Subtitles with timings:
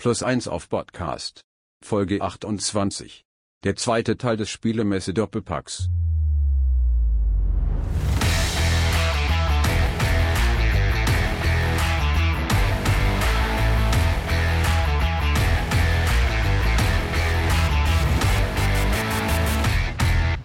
[0.00, 1.40] Plus 1 auf Podcast.
[1.84, 3.24] Folge 28.
[3.64, 5.88] Der zweite Teil des Spielemesse Doppelpacks.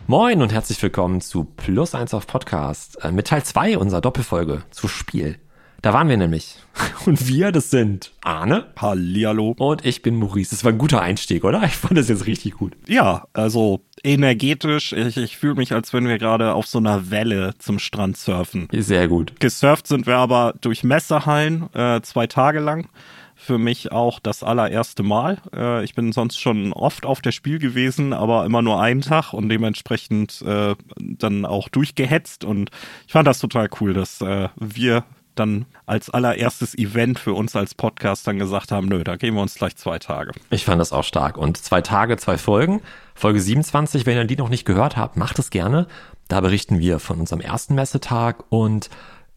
[0.07, 4.63] Moin und herzlich willkommen zu Plus 1 auf Podcast äh, mit Teil 2 unserer Doppelfolge
[4.71, 5.39] zu Spiel.
[5.84, 6.55] Da waren wir nämlich.
[7.05, 8.68] Und wir, das sind Arne.
[8.79, 9.54] Hallihallo.
[9.59, 10.52] Und ich bin Maurice.
[10.52, 11.61] Das war ein guter Einstieg, oder?
[11.65, 12.71] Ich fand das jetzt richtig gut.
[12.87, 14.93] Ja, also energetisch.
[14.93, 18.69] Ich, ich fühle mich, als wenn wir gerade auf so einer Welle zum Strand surfen.
[18.71, 19.42] Sehr gut.
[19.42, 22.87] Gesurft sind wir aber durch Messehallen äh, zwei Tage lang.
[23.36, 25.39] Für mich auch das allererste Mal.
[25.54, 29.34] Äh, ich bin sonst schon oft auf der Spiel gewesen, aber immer nur einen Tag
[29.34, 32.45] und dementsprechend äh, dann auch durchgehetzt.
[32.45, 32.70] Und
[33.06, 35.03] ich fand das total cool, dass äh, wir
[35.36, 39.42] dann als allererstes Event für uns als Podcast dann gesagt haben, nö, da gehen wir
[39.42, 40.31] uns gleich zwei Tage.
[40.50, 41.38] Ich fand das auch stark.
[41.38, 42.81] Und zwei Tage, zwei Folgen.
[43.16, 45.88] Folge 27, wenn ihr die noch nicht gehört habt, macht es gerne.
[46.28, 48.89] Da berichten wir von unserem ersten Messetag und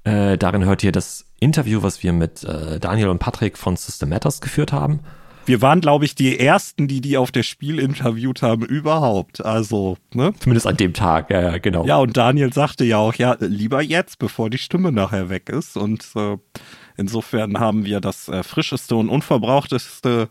[0.05, 4.09] äh, darin hört ihr das Interview, was wir mit äh, Daniel und Patrick von System
[4.09, 5.01] Matters geführt haben.
[5.47, 9.45] Wir waren, glaube ich, die ersten, die die auf der Spiel interviewt haben überhaupt.
[9.45, 10.33] Also, ne?
[10.41, 11.87] Zumindest an dem Tag, ja, ja, genau.
[11.87, 15.77] Ja, und Daniel sagte ja auch, ja, lieber jetzt, bevor die Stimme nachher weg ist.
[15.77, 16.37] Und äh,
[16.97, 20.29] insofern haben wir das äh, frischeste und unverbrauchteste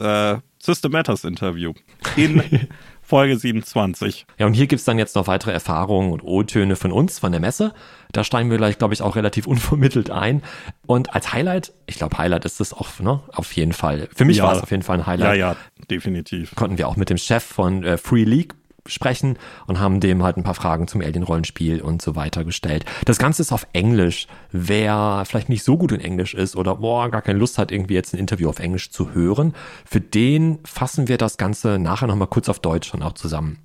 [0.00, 1.72] äh, System Matters Interview
[2.16, 2.42] in
[3.04, 4.26] Folge 27.
[4.38, 7.40] Ja, und hier gibt's dann jetzt noch weitere Erfahrungen und O-Töne von uns, von der
[7.40, 7.74] Messe.
[8.12, 10.42] Da steigen wir gleich, glaube ich, auch relativ unvermittelt ein.
[10.86, 13.20] Und als Highlight, ich glaube, Highlight ist es auch, ne?
[13.32, 14.08] Auf jeden Fall.
[14.14, 14.44] Für mich Ja.
[14.44, 15.36] war es auf jeden Fall ein Highlight.
[15.38, 15.56] Ja, ja,
[15.90, 16.54] definitiv.
[16.54, 18.54] Konnten wir auch mit dem Chef von äh, Free League
[18.86, 22.84] sprechen und haben dem halt ein paar Fragen zum Alien-Rollenspiel und so weiter gestellt.
[23.04, 24.26] Das Ganze ist auf Englisch.
[24.50, 27.94] Wer vielleicht nicht so gut in Englisch ist oder boah, gar keine Lust hat, irgendwie
[27.94, 32.28] jetzt ein Interview auf Englisch zu hören, für den fassen wir das Ganze nachher nochmal
[32.28, 33.58] kurz auf Deutsch dann auch zusammen.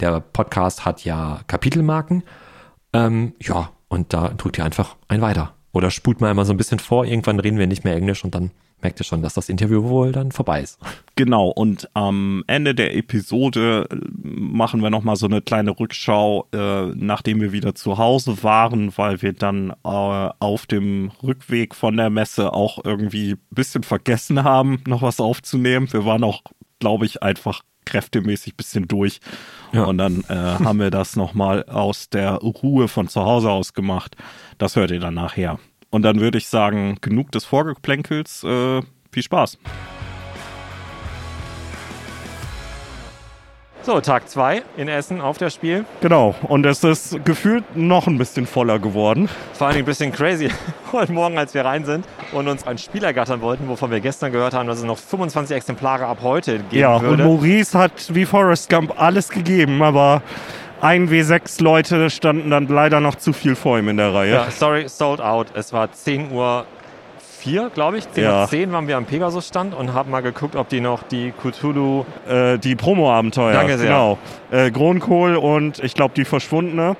[0.00, 2.22] Der Podcast hat ja Kapitelmarken.
[2.92, 5.54] Ähm, ja, und da drückt ihr einfach ein weiter.
[5.72, 8.34] Oder spult mal immer so ein bisschen vor, irgendwann reden wir nicht mehr Englisch und
[8.34, 8.50] dann
[8.82, 10.78] merkt ihr schon, dass das Interview wohl dann vorbei ist.
[11.16, 16.86] Genau, und am Ende der Episode äh, machen wir nochmal so eine kleine Rückschau, äh,
[16.94, 22.10] nachdem wir wieder zu Hause waren, weil wir dann äh, auf dem Rückweg von der
[22.10, 25.92] Messe auch irgendwie ein bisschen vergessen haben, noch was aufzunehmen.
[25.92, 26.42] Wir waren auch,
[26.78, 29.20] glaube ich, einfach kräftemäßig ein bisschen durch.
[29.72, 29.84] Ja.
[29.84, 34.16] Und dann äh, haben wir das nochmal aus der Ruhe von zu Hause aus gemacht.
[34.58, 35.58] Das hört ihr dann nachher.
[35.90, 38.44] Und dann würde ich sagen, genug des Vorgeplänkels.
[38.44, 38.80] Äh,
[39.12, 39.58] viel Spaß.
[43.82, 45.86] So, Tag zwei in Essen auf das Spiel.
[46.02, 49.28] Genau, und es ist gefühlt noch ein bisschen voller geworden.
[49.54, 50.50] Vor allen Dingen ein bisschen crazy
[50.92, 54.32] heute Morgen, als wir rein sind und uns ein Spiel ergattern wollten, wovon wir gestern
[54.32, 57.24] gehört haben, dass es noch 25 Exemplare ab heute geben Ja, würde.
[57.24, 60.22] und Maurice hat wie Forrest Gump alles gegeben, aber
[60.80, 64.32] ein W6 Leute standen dann leider noch zu viel vor ihm in der Reihe.
[64.34, 65.48] ja, sorry, sold out.
[65.54, 66.64] Es war 10 Uhr
[67.40, 68.10] 4, glaube ich.
[68.10, 68.42] 10 Ja.
[68.42, 72.04] Uhr 10 waren wir am Pegasus-Stand und haben mal geguckt, ob die noch die Cthulhu...
[72.28, 73.88] Äh, die Promo-Abenteuer, Danke sehr.
[73.88, 74.18] genau.
[74.50, 76.96] Äh, Kronkohl und ich glaube die Verschwundene.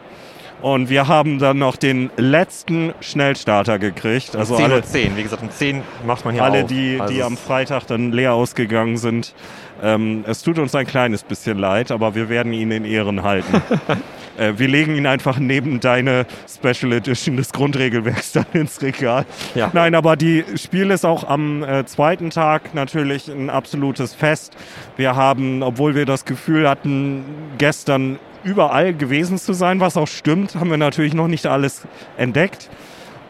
[0.63, 4.37] Und wir haben dann noch den letzten Schnellstarter gekriegt.
[4.37, 5.17] Also 10 alle, Uhr 10.
[5.17, 6.67] Wie gesagt, um 10 macht man hier alle auf.
[6.69, 9.35] die, Also die am Freitag dann leer ausgegangen sind.
[9.83, 13.63] Ähm, es tut uns ein kleines bisschen leid, aber wir werden ihn in Ehren halten.
[14.39, 19.25] äh, wir legen ihn einfach neben deine Special Edition des Grundregelwerks dann ins Regal.
[19.55, 19.71] Ja.
[19.73, 24.57] Nein, aber die Spiel ist auch am äh, zweiten Tag natürlich ein absolutes Fest.
[24.97, 27.25] Wir haben, obwohl wir das Gefühl hatten,
[27.59, 31.83] gestern überall gewesen zu sein, was auch stimmt, haben wir natürlich noch nicht alles
[32.17, 32.71] entdeckt.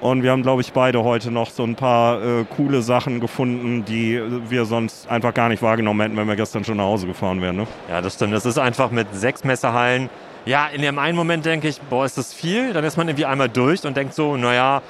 [0.00, 3.84] Und wir haben, glaube ich, beide heute noch so ein paar äh, coole Sachen gefunden,
[3.84, 7.42] die wir sonst einfach gar nicht wahrgenommen hätten, wenn wir gestern schon nach Hause gefahren
[7.42, 7.56] wären.
[7.56, 7.66] Ne?
[7.90, 8.32] Ja, das stimmt.
[8.32, 10.08] Das ist einfach mit sechs Messerhallen.
[10.46, 12.72] Ja, in dem einen Moment denke ich, boah, ist das viel.
[12.72, 14.80] Dann ist man irgendwie einmal durch und denkt so, naja,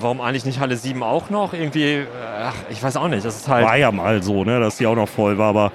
[0.00, 1.52] warum eigentlich nicht Halle 7 auch noch?
[1.52, 2.06] Irgendwie, äh,
[2.42, 3.24] ach, ich weiß auch nicht.
[3.24, 3.64] Das ist halt.
[3.64, 5.72] War ja mal so, ne, dass die auch noch voll war, aber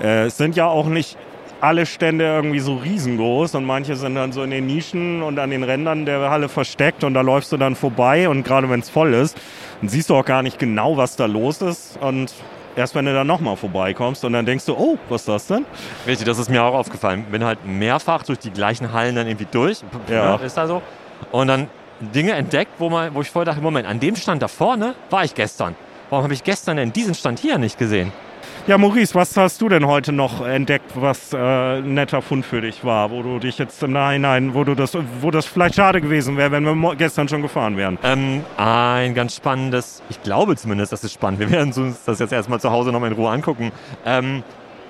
[0.00, 1.18] äh, es sind ja auch nicht
[1.66, 5.50] alle Stände irgendwie so riesengroß und manche sind dann so in den Nischen und an
[5.50, 8.88] den Rändern der Halle versteckt und da läufst du dann vorbei und gerade wenn es
[8.88, 9.36] voll ist,
[9.80, 12.32] dann siehst du auch gar nicht genau, was da los ist und
[12.76, 15.66] erst wenn du dann nochmal vorbeikommst und dann denkst du, oh, was ist das denn?
[16.06, 17.24] Richtig, das ist mir auch aufgefallen.
[17.32, 19.80] Bin halt mehrfach durch die gleichen Hallen dann irgendwie durch.
[20.08, 20.36] Ja.
[20.36, 20.82] Ist da so.
[21.32, 21.68] Und dann
[22.00, 25.24] Dinge entdeckt, wo, man, wo ich vorher dachte, Moment, an dem Stand da vorne war
[25.24, 25.74] ich gestern.
[26.10, 28.12] Warum habe ich gestern denn diesen Stand hier nicht gesehen?
[28.66, 32.60] Ja, Maurice, was hast du denn heute noch entdeckt, was äh, ein netter Fund für
[32.60, 36.00] dich war, wo du dich jetzt im Nachhinein, wo du das, wo das vielleicht schade
[36.00, 37.96] gewesen wäre, wenn wir gestern schon gefahren wären?
[38.02, 41.38] Ähm, ein ganz spannendes, ich glaube zumindest, das ist spannend.
[41.40, 43.70] Wir werden uns das jetzt erstmal zu Hause nochmal in Ruhe angucken.
[44.04, 44.42] Ähm,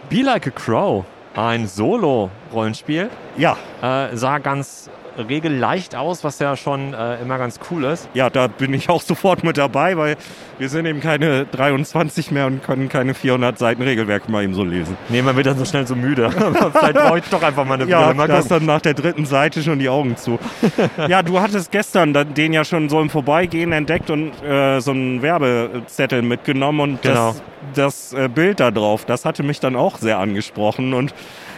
[0.09, 1.05] Be Like a Crow,
[1.35, 4.89] ein Solo-Rollenspiel, Ja, äh, sah ganz
[5.19, 8.09] regelleicht aus, was ja schon äh, immer ganz cool ist.
[8.15, 10.17] ja, da bin ich auch sofort mit dabei, weil
[10.59, 14.65] wir sind eben keine 23 mehr und können keine 400 Seiten Regelwerk mal eben so
[14.65, 14.97] lesen.
[15.09, 16.31] Nee, man wird dann so schnell so müde.
[16.73, 18.15] Vielleicht brauche ich doch einfach mal eine Ja, Brille.
[18.15, 20.39] Mal da ist dann nach der dritten Seite schon die Augen zu.
[21.09, 25.23] ja, du hattest gestern den ja schon so im Vorbeigehen entdeckt und äh, so einen
[25.23, 27.35] Werbezettel mitgenommen und Genau.
[27.75, 31.15] das, das äh, Bild da drauf, das hatte mich dann auch sehr angesprochen und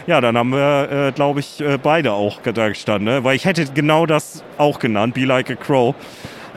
[0.09, 3.23] ja, dann haben wir, äh, glaube ich, äh, beide auch da gestanden, ne?
[3.23, 5.93] weil ich hätte genau das auch genannt, Be Like a Crow.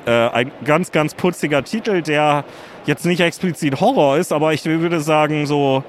[0.07, 2.45] Äh, ein ganz, ganz putziger Titel, der
[2.87, 5.85] jetzt nicht explizit Horror ist, aber ich würde sagen, so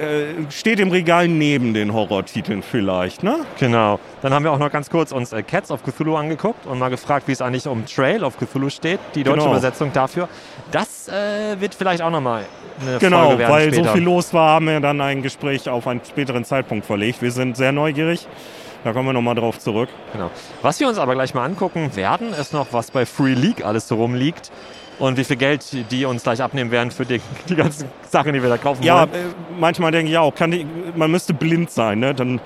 [0.00, 3.46] äh, steht im Regal neben den Horrortiteln vielleicht, ne?
[3.60, 4.00] Genau.
[4.20, 6.90] Dann haben wir auch noch ganz kurz uns äh, Cats of Cthulhu angeguckt und mal
[6.90, 9.52] gefragt, wie es eigentlich um Trail of Cthulhu steht, die deutsche Genau.
[9.52, 10.28] Übersetzung dafür.
[10.72, 12.44] Das äh, wird vielleicht auch nochmal
[12.80, 13.88] eine Genau, Folge werden weil später.
[13.88, 17.22] so viel los war, haben wir dann ein Gespräch auf einen späteren Zeitpunkt verlegt.
[17.22, 18.26] Wir sind sehr neugierig.
[18.82, 19.88] Da kommen wir nochmal drauf zurück.
[20.12, 20.30] Genau.
[20.60, 23.88] Was wir uns aber gleich mal angucken werden, ist noch, was bei Free League alles
[23.88, 24.50] so rumliegt
[24.98, 28.42] und wie viel Geld die uns gleich abnehmen werden für die, die ganzen Sachen, die
[28.42, 29.10] wir da kaufen Ja, wollen.
[29.14, 32.00] äh, manchmal denke ich auch, die, man müsste blind sein.
[32.00, 32.14] Ne?
[32.14, 32.40] Dann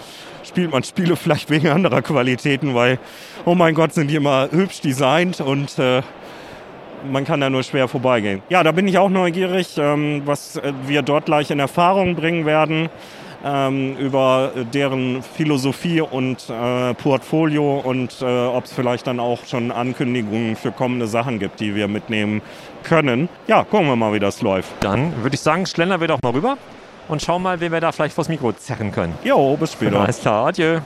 [0.45, 2.99] spielt man Spiele vielleicht wegen anderer Qualitäten, weil,
[3.45, 6.03] oh mein Gott, sind die immer hübsch designt und äh,
[7.11, 8.43] man kann da nur schwer vorbeigehen.
[8.49, 12.47] Ja, da bin ich auch neugierig, ähm, was äh, wir dort gleich in Erfahrung bringen
[12.47, 12.89] werden.
[13.45, 19.71] Ähm, über deren Philosophie und äh, Portfolio und äh, ob es vielleicht dann auch schon
[19.71, 22.43] Ankündigungen für kommende Sachen gibt, die wir mitnehmen
[22.83, 23.29] können.
[23.47, 24.73] Ja, gucken wir mal, wie das läuft.
[24.81, 26.59] Dann würde ich sagen, schlendern wir doch mal rüber
[27.07, 29.15] und schauen mal, wen wir da vielleicht vors Mikro zerren können.
[29.23, 30.01] Jo, bis später.
[30.01, 30.81] Alles klar, adieu.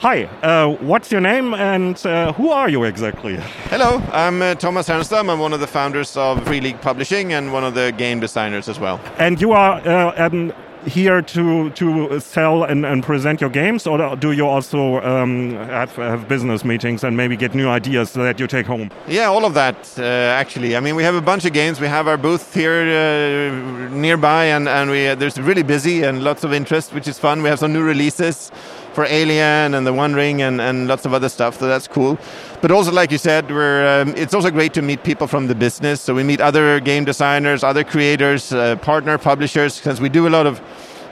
[0.00, 3.36] Hi, uh, what's your name and uh, who are you exactly?
[3.68, 5.28] Hello, I'm uh, Thomas Hernstam.
[5.28, 8.66] I'm one of the founders of Free League Publishing and one of the game designers
[8.66, 8.98] as well.
[9.18, 10.54] And you are uh, um,
[10.86, 15.94] here to to sell and, and present your games, or do you also um, have,
[15.96, 18.90] have business meetings and maybe get new ideas that you take home?
[19.06, 20.02] Yeah, all of that uh,
[20.40, 20.76] actually.
[20.76, 21.78] I mean, we have a bunch of games.
[21.78, 26.24] We have our booth here uh, nearby, and and we uh, there's really busy and
[26.24, 27.42] lots of interest, which is fun.
[27.42, 28.50] We have some new releases
[28.94, 32.18] for Alien and The One Ring and, and lots of other stuff, so that's cool.
[32.60, 35.54] But also, like you said, we're um, it's also great to meet people from the
[35.54, 36.00] business.
[36.00, 40.30] So we meet other game designers, other creators, uh, partner publishers, because we do a
[40.30, 40.60] lot of.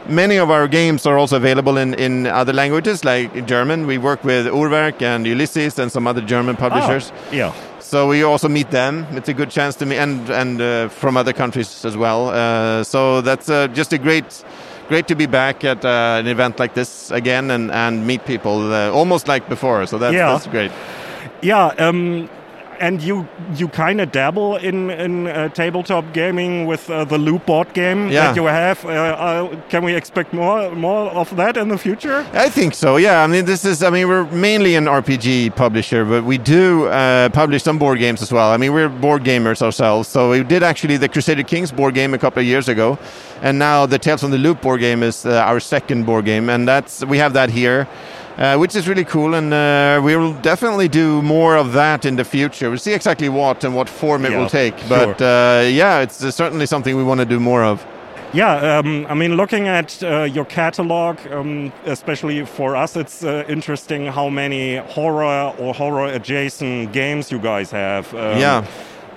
[0.07, 3.87] Many of our games are also available in, in other languages, like in German.
[3.87, 7.13] We work with Urwerk and Ulysses and some other German publishers.
[7.15, 7.53] Ah, yeah.
[7.81, 9.07] So we also meet them.
[9.13, 12.31] It's a good chance to meet, and and uh, from other countries as well.
[12.31, 14.45] Uh, so that's uh, just a great,
[14.88, 18.73] great to be back at uh, an event like this again and and meet people
[18.73, 19.87] uh, almost like before.
[19.87, 20.32] So that's Yeah.
[20.32, 20.73] that's great.
[21.43, 21.67] Yeah.
[21.79, 22.29] Um,
[22.81, 23.27] and you
[23.57, 28.09] you kind of dabble in in uh, tabletop gaming with uh, the Loop board game
[28.11, 28.27] Yeah.
[28.27, 28.85] that you have.
[28.85, 32.25] Uh, uh, can we expect more more of that in the future?
[32.33, 32.97] I think so.
[32.99, 33.25] Yeah.
[33.25, 33.83] I mean, this is.
[33.83, 38.23] I mean, we're mainly an RPG publisher, but we do uh, publish some board games
[38.23, 38.51] as well.
[38.55, 40.09] I mean, we're board gamers ourselves.
[40.09, 42.99] So we did actually the Crusader Kings board game a couple of years ago,
[43.43, 46.49] and now the Tales from the Loop board game is uh, our second board game,
[46.51, 47.87] and that's we have that here.
[48.38, 52.14] Uh, which is really cool, and uh, we will definitely do more of that in
[52.14, 52.69] the future.
[52.70, 54.88] We'll see exactly what and what form it Yeah, will take, sure.
[54.88, 57.84] but uh, yeah, it's uh, certainly something we want to do more of.
[58.32, 63.44] Yeah, um, I mean, looking at uh, your catalog, um, especially for us, it's uh,
[63.48, 68.15] interesting how many horror or horror adjacent games you guys have.
[68.15, 68.65] Um, Yeah.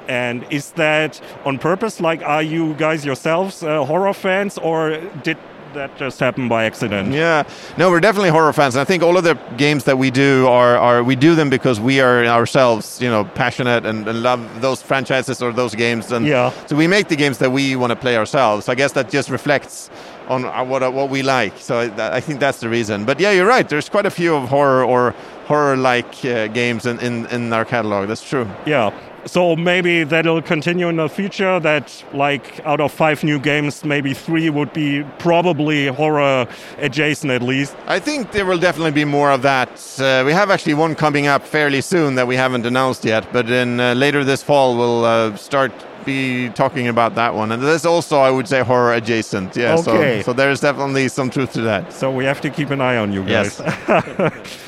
[0.08, 2.02] And is that on purpose?
[2.02, 5.38] Like, are you guys yourselves uh, horror fans, or did
[5.74, 7.14] that just happened by accident?
[7.14, 7.44] Yeah,
[7.78, 8.76] no, we're definitely horror fans.
[8.76, 11.50] And I think all of the games that we do are, are we do them
[11.50, 16.12] because we are ourselves, you know, passionate and, and love those franchises or those games.
[16.12, 16.52] And Yeah.
[16.68, 18.70] so we make the games that we want to play ourselves.
[18.70, 19.90] I guess that just reflects
[20.28, 21.58] on uh, what uh, what we like.
[21.58, 23.06] So I, I think that's the reason.
[23.06, 23.68] But yeah, you're right.
[23.68, 25.14] There's quite a few of horror or
[25.48, 28.08] horror-like uh, games in, in, in our catalog.
[28.08, 28.48] That's true.
[28.66, 28.92] Yeah.
[29.26, 31.60] So maybe that'll continue in the future.
[31.60, 36.48] That like out of five new games, maybe three would be probably horror
[36.78, 37.76] adjacent at least.
[37.88, 39.70] I think there will definitely be more of that.
[40.00, 43.50] Uh, we have actually one coming up fairly soon that we haven't announced yet, but
[43.50, 45.72] in uh, later this fall we'll uh, start
[46.06, 47.52] be talking about that one.
[47.52, 49.56] And there's also, I would say, horror adjacent.
[49.56, 49.76] Yeah.
[49.76, 50.22] Okay.
[50.22, 51.94] So, so there's definitely some truth to that.
[51.94, 53.60] So we have to keep an eye on you guys.
[53.60, 54.58] Yes.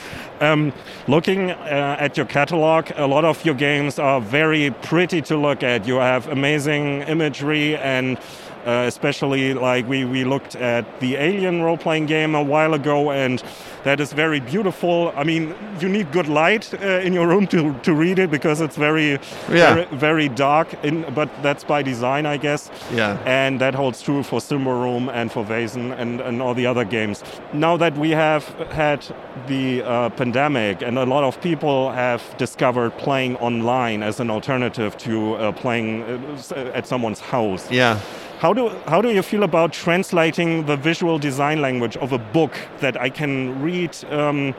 [0.44, 0.74] Um,
[1.08, 5.64] looking uh, at your catalog, a lot of your games are very pretty to look
[5.64, 5.88] at.
[5.88, 8.20] You have amazing imagery and
[8.66, 13.12] uh, especially like we, we looked at the Alien role playing game a while ago,
[13.12, 13.44] and
[13.84, 15.12] that is very beautiful.
[15.16, 18.62] I mean, you need good light uh, in your room to, to read it because
[18.62, 19.20] it's very,
[19.52, 19.74] Yeah.
[19.74, 22.72] very, very dark, in, but that's by design, I guess.
[22.94, 23.18] Yeah.
[23.26, 26.86] And that holds true for Simba Room and for Vasen and, and all the other
[26.86, 27.24] games.
[27.54, 29.06] Now that we have had
[29.48, 34.98] the uh, pandemic and a lot of people have discovered playing online as an alternative
[35.00, 37.70] to uh, playing uh, at someone's house.
[37.72, 38.00] Yeah.
[38.44, 42.52] How do how do you feel about translating the visual design language of a book
[42.82, 44.54] that I can read um,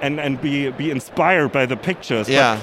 [0.00, 2.30] and and be be inspired by the pictures?
[2.30, 2.58] Yeah.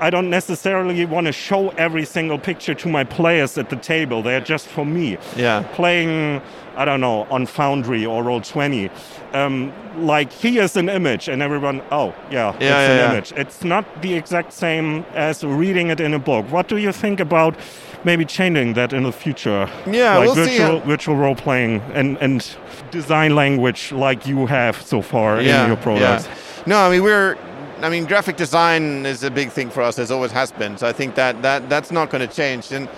[0.00, 4.22] I don't necessarily want to show every single picture to my players at the table.
[4.22, 5.18] They're just for me.
[5.36, 5.64] Yeah.
[5.74, 6.40] Playing,
[6.76, 8.88] I don't know, on Foundry or Roll20.
[9.34, 13.10] Um, like, here's an image, and everyone, oh, yeah, it's Yeah, an yeah, yeah.
[13.10, 13.32] image.
[13.32, 16.46] It's not the exact same as reading it in a book.
[16.52, 17.56] What do you think about
[18.04, 19.68] maybe changing that in the future?
[19.86, 22.46] Yeah, like we'll virtual, how- virtual role playing and, and
[22.90, 26.26] design language like you have so far in your products.
[26.26, 26.62] Yeah.
[26.66, 27.36] No, I mean we're.
[27.80, 30.76] I mean, graphic design is a big thing for us, as always has been.
[30.76, 32.72] So I think that, that that's not going to change.
[32.72, 32.88] And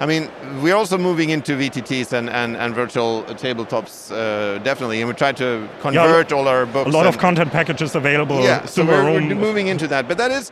[0.00, 0.30] I mean,
[0.62, 5.00] we're also moving into VTTs and, and, and virtual tabletops, uh, definitely.
[5.02, 6.88] And we try to convert all our books.
[6.88, 8.42] A lot of content packages available.
[8.42, 10.08] yeah, so we're, we're moving into that.
[10.08, 10.50] But that is,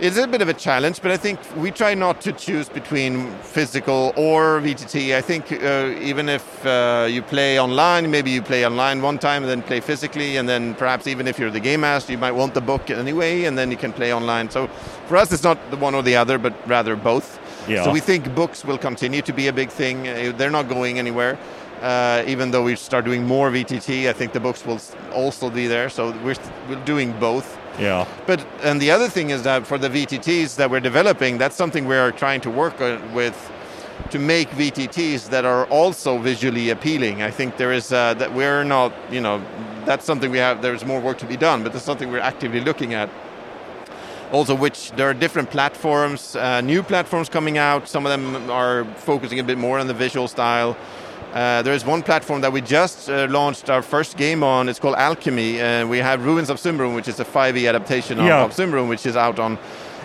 [0.00, 1.02] it's a bit of a challenge.
[1.02, 5.14] But I think we try not to choose between physical or VTT.
[5.14, 9.42] I think uh, even if uh, you play online, maybe you play online one time
[9.42, 12.32] and then play physically, and then perhaps even if you're the game master, you might
[12.32, 14.50] want the book anyway, and then you can play online.
[14.50, 14.66] So
[15.06, 17.38] for us, it's not the one or the other, but rather both.
[17.68, 17.84] Yeah.
[17.84, 20.08] So we think books will continue to be a big thing.
[20.08, 21.38] Uh, They're not going anywhere.
[21.82, 24.80] Uh, even though we start doing more VTT, I think the books will
[25.14, 25.88] also be there.
[25.88, 26.36] So we're,
[26.68, 27.59] we're doing both.
[27.80, 28.06] Yeah.
[28.26, 31.86] But and the other thing is that for the VTTs that we're developing, that's something
[31.86, 32.78] we are trying to work
[33.14, 33.50] with
[34.10, 37.22] to make VTTs that are also visually appealing.
[37.22, 39.42] I think there is uh, that we're not, you know,
[39.84, 40.62] that's something we have.
[40.62, 43.10] There's more work to be done, but that's something we're actively looking at.
[44.32, 47.88] Also, which there are different platforms, uh, new platforms coming out.
[47.88, 50.76] Some of them are focusing a bit more on the visual style.
[51.32, 54.68] Uh, there is one platform that we just uh, launched our first game on.
[54.68, 55.60] It's called Alchemy.
[55.60, 58.42] Uh, we have Ruins of Simrum, which is a 5e adaptation of, Yeah.
[58.44, 59.56] of which is out on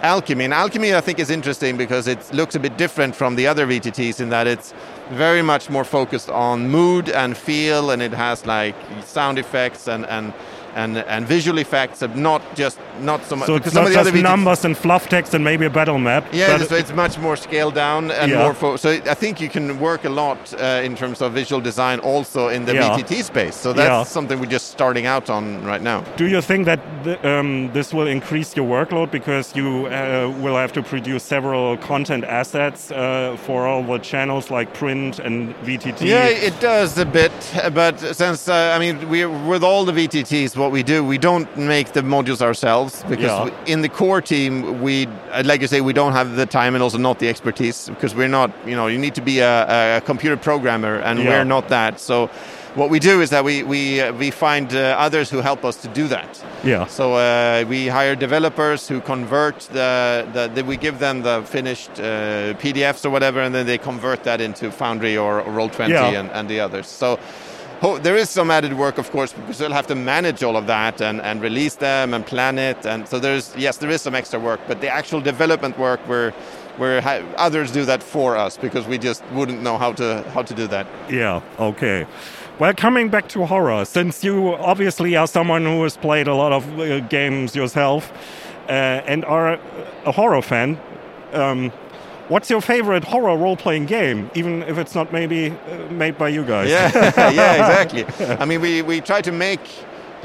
[0.04, 0.46] Alchemy.
[0.46, 3.66] And Alchemy, I think, is interesting because it looks a bit different from the other
[3.66, 4.74] VTTs in that it's
[5.10, 10.06] very much more focused on mood and feel, and it has like sound effects and
[10.06, 10.32] and
[10.76, 13.48] and, and visual effects, not just not so much.
[13.48, 16.26] So because it's some not just numbers and fluff text and maybe a battle map.
[16.32, 18.44] yeah, but it's, much more scaled down and Yeah.
[18.44, 18.54] more.
[18.54, 22.00] Fo- so I think you can work a lot uh, in terms of visual design
[22.00, 22.90] also in the Yeah.
[22.98, 23.56] VTT space.
[23.56, 24.04] So that's Yeah.
[24.04, 26.04] something we're just starting out on right now.
[26.18, 30.56] Do you think that th- um, this will increase your workload because you uh, will
[30.58, 36.02] have to produce several content assets uh, for all the channels like print and VTT?
[36.06, 37.32] Yeah, it does a bit,
[37.74, 41.48] but since uh, I mean, we with all the VTTs, what we do, we don't
[41.58, 43.44] make the modules ourselves because Yeah.
[43.46, 45.08] we, in the core team, we
[45.44, 48.28] like you say, we don't have the time and also not the expertise because we're
[48.40, 51.30] not, you know, you need to be a, a computer programmer, and Yeah.
[51.30, 52.00] we're not that.
[52.00, 52.30] So.
[52.78, 55.76] What we do is that we we uh, we find uh, others who help us
[55.78, 56.44] to do that.
[56.66, 56.88] Yeah.
[56.88, 61.92] So uh, we hire developers who convert the, the, the we give them the finished
[62.00, 62.04] uh,
[62.64, 66.20] PDFs or whatever, and then they convert that into Foundry or, or Roll20 Yeah.
[66.20, 66.88] and, and the others.
[66.88, 67.18] So
[67.94, 71.02] there is some added work, of course, because they'll have to manage all of that
[71.02, 72.86] and, and release them and plan it.
[72.86, 76.34] And so there's yes, there is some extra work, but the actual development work, where
[76.78, 77.02] where
[77.38, 80.68] others do that for us because we just wouldn't know how to how to do
[80.68, 80.88] that.
[81.10, 82.06] Yeah, okay.
[82.60, 86.54] Well, coming back to horror, since you obviously are someone who has played a lot
[86.54, 88.12] of uh, games yourself
[88.70, 89.60] uh, and are
[90.06, 90.80] a horror fan,
[91.34, 91.72] um,
[92.28, 96.30] what's your favorite horror role playing game, even if it's not maybe uh, made by
[96.30, 96.70] you guys?
[96.70, 96.92] Yeah,
[97.32, 98.06] yeah, exactly.
[98.40, 99.60] I mean, we, we try to make,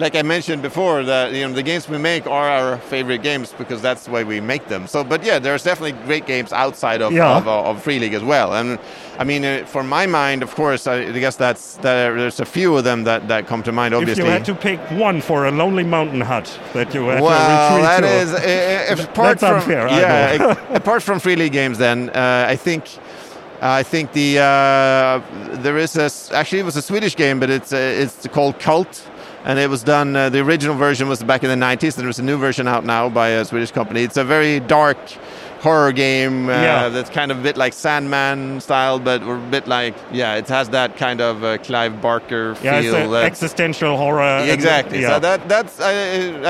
[0.01, 3.55] like I mentioned before, that you know the games we make are our favorite games
[3.59, 4.87] because that's the way we make them.
[4.87, 7.37] So, but yeah, there's definitely great games outside of Yeah.
[7.37, 8.55] of, of Free League as well.
[8.55, 8.79] And
[9.19, 12.77] I mean, uh, for my mind, of course, I, guess that's there, there's a few
[12.79, 13.95] of them that, that come to mind.
[13.95, 17.21] Obviously, if you had to pick one for a lonely mountain hut that you had
[17.21, 21.37] well, to that retreat is uh, if apart That's from unfair, yeah, apart from free
[21.37, 22.85] league games, then uh, I think
[23.61, 25.21] I think the uh,
[25.63, 29.07] there is a actually it was a Swedish game, but it's uh, it's called Cult.
[29.45, 30.15] And it was done.
[30.15, 32.85] Uh, the original version was back in the 90s, and there's a new version out
[32.85, 34.03] now by a Swedish company.
[34.03, 34.99] It's a very dark
[35.61, 36.89] horror game uh, Yeah.
[36.89, 40.69] that's kind of a bit like Sandman style, but a bit like yeah, it has
[40.71, 42.65] that kind of uh, Clive Barker feel.
[42.73, 44.23] Yeah, it's an that- existential horror.
[44.23, 45.01] and- exactly.
[45.03, 45.15] yeah.
[45.15, 45.93] So that that's I,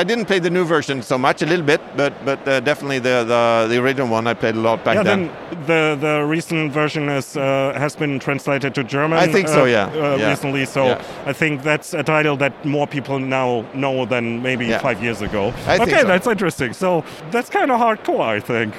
[0.01, 2.99] I didn't play the new version so much, a little bit, but but uh, definitely
[3.01, 5.31] the, the the original one I played a lot back yeah, then.
[5.51, 9.19] then the the recent version is uh, has been translated to German.
[9.19, 9.87] I think so, uh, yeah.
[9.87, 10.31] uh, Yeah.
[10.31, 10.99] Recently, so.
[11.27, 15.53] I think that's a title that more people now know than maybe five years ago.
[15.67, 16.07] I okay, so.
[16.07, 16.73] that's interesting.
[16.73, 18.75] So that's kind of hardcore, I think.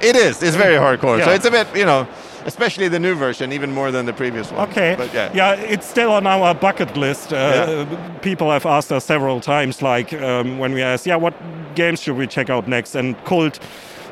[0.00, 0.42] It is.
[0.42, 1.22] It's very hardcore.
[1.24, 2.06] So it's a bit, you know,
[2.46, 4.68] especially the new version, even more than the previous one.
[4.70, 4.94] Okay.
[4.98, 5.30] But yeah.
[5.34, 7.32] Yeah, it's still on our bucket list.
[7.32, 8.18] Uh, Yeah.
[8.20, 11.34] People have asked us several times, like um, when we asked, yeah, what
[11.74, 12.94] games should we check out next?
[12.96, 13.58] And Cult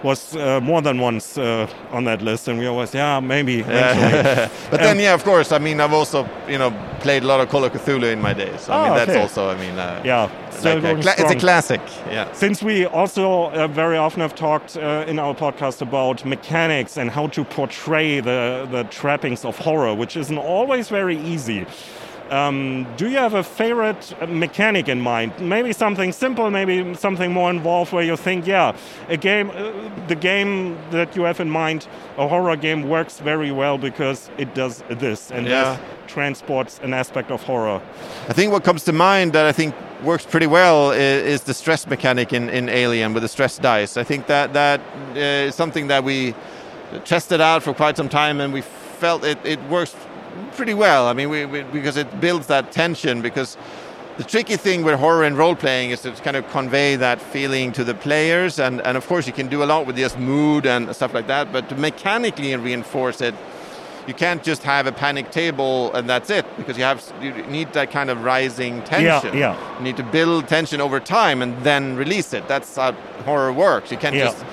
[0.03, 3.61] was uh, more than once uh, on that list, and we always, yeah, maybe.
[3.61, 4.49] eventually.
[4.71, 5.53] But then, yeah, of course.
[5.53, 8.33] I mean, I've also, you know, played a lot of Call of Cthulhu in my
[8.33, 8.63] days.
[8.63, 9.21] So, I Oh, mean, that's okay.
[9.21, 10.31] also, I mean, uh, yeah,
[10.63, 11.81] like a going it's a classic.
[12.11, 12.33] Yeah.
[12.33, 17.11] Since we also uh, very often have talked uh, in our podcast about mechanics and
[17.11, 21.67] how to portray the, the trappings of horror, which isn't always very easy.
[22.31, 25.33] Um, do you have a favorite uh, mechanic in mind?
[25.41, 28.77] Maybe something simple, maybe something more involved where you think, yeah,
[29.09, 29.73] a game, uh,
[30.07, 34.55] the game that you have in mind, a horror game works very well because it
[34.55, 35.73] does this and Yeah.
[35.73, 37.81] this transports an aspect of horror.
[38.29, 41.55] I think what comes to mind that I think works pretty well is, is the
[41.55, 43.97] stress mechanic in, in Alien with the stress dice.
[43.97, 44.81] I think that that
[45.17, 45.19] uh,
[45.49, 46.35] is something that we
[47.05, 48.63] tested out for quite some time, and we
[49.01, 49.95] felt it, it works
[50.57, 51.07] pretty well.
[51.09, 53.23] I mean, we, we, because it builds that tension.
[53.23, 53.57] Because
[54.17, 57.73] the tricky thing with horror and role playing is to kind of convey that feeling
[57.73, 60.67] to the players, and, and of course you can do a lot with just mood
[60.67, 61.53] and stuff like that.
[61.53, 63.35] But to mechanically reinforce it,
[64.07, 67.73] you can't just have a panic table and that's it because you have you need
[67.75, 69.35] that kind of rising tension.
[69.37, 69.55] yeah.
[69.55, 69.79] yeah.
[69.79, 72.49] You need to build tension over time and then release it.
[72.49, 72.93] That's how
[73.25, 73.91] horror works.
[73.93, 74.25] You can't Yeah.
[74.33, 74.45] just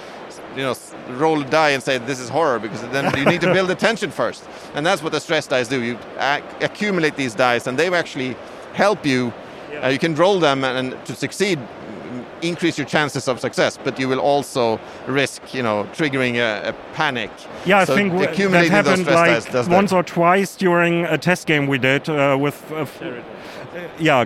[0.56, 0.76] you know
[1.10, 3.76] roll a die and say this is horror because then you need to build the
[3.76, 4.44] tension first.
[4.76, 5.82] And that's what the stress dice do.
[5.82, 8.36] You ac- accumulate these dice and they actually
[8.74, 9.34] help you.
[9.84, 11.60] Uh, you can roll them and, and to succeed
[12.42, 16.74] increase your chances of success but you will also risk you know triggering a, a
[16.94, 17.32] panic
[17.66, 19.76] Yeah, I So think that accumulating those happened stress like does that.
[19.76, 22.72] once or twice during a test game we did uh, with.
[22.72, 22.86] Uh,
[24.00, 24.24] yeah,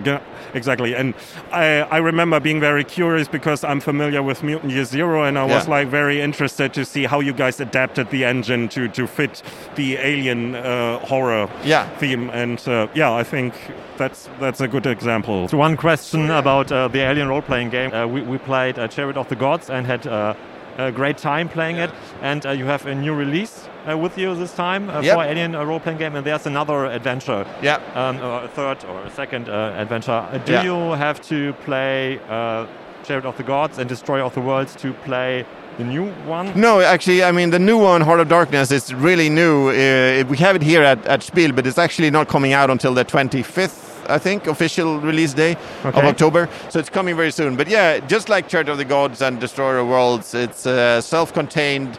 [0.54, 0.94] exactly.
[0.94, 1.14] And
[1.52, 5.44] I, I remember being very curious because I'm familiar with Mutant Year Zero, and I
[5.44, 5.70] was Yeah.
[5.78, 9.42] like very interested to see how you guys adapted the engine to to fit
[9.76, 11.86] the alien uh, horror Yeah.
[11.98, 12.30] theme.
[12.30, 13.54] And uh, yeah, I think
[13.96, 15.48] that's that's a good example.
[15.48, 17.92] So one question about uh, the Alien role-playing game.
[17.92, 20.34] Uh, we, we played uh, Chariot of the Gods and had uh,
[20.78, 21.90] a great time playing it.
[22.22, 25.14] And uh, you have a new release uh, with you this time uh, Yep.
[25.14, 27.44] for Alien uh, role-playing game, and there's another adventure.
[27.62, 30.12] yeah um, or a third or a second uh, adventure.
[30.32, 30.62] Uh, do Yeah.
[30.64, 32.66] you have to play uh,
[33.04, 35.44] Chariot of the Gods and Destroyer of the Worlds to play
[35.78, 36.52] the new one?
[36.54, 39.68] No, actually, I mean the new one, Heart of Darkness, is really new.
[39.70, 42.94] Uh, we have it here at, at Spiel, but it's actually not coming out until
[42.94, 46.48] the 25th, I think, official release day of October.
[46.68, 47.56] So it's coming very soon.
[47.56, 51.98] But yeah, just like Church of the Gods and Destroyer of Worlds, it's a self-contained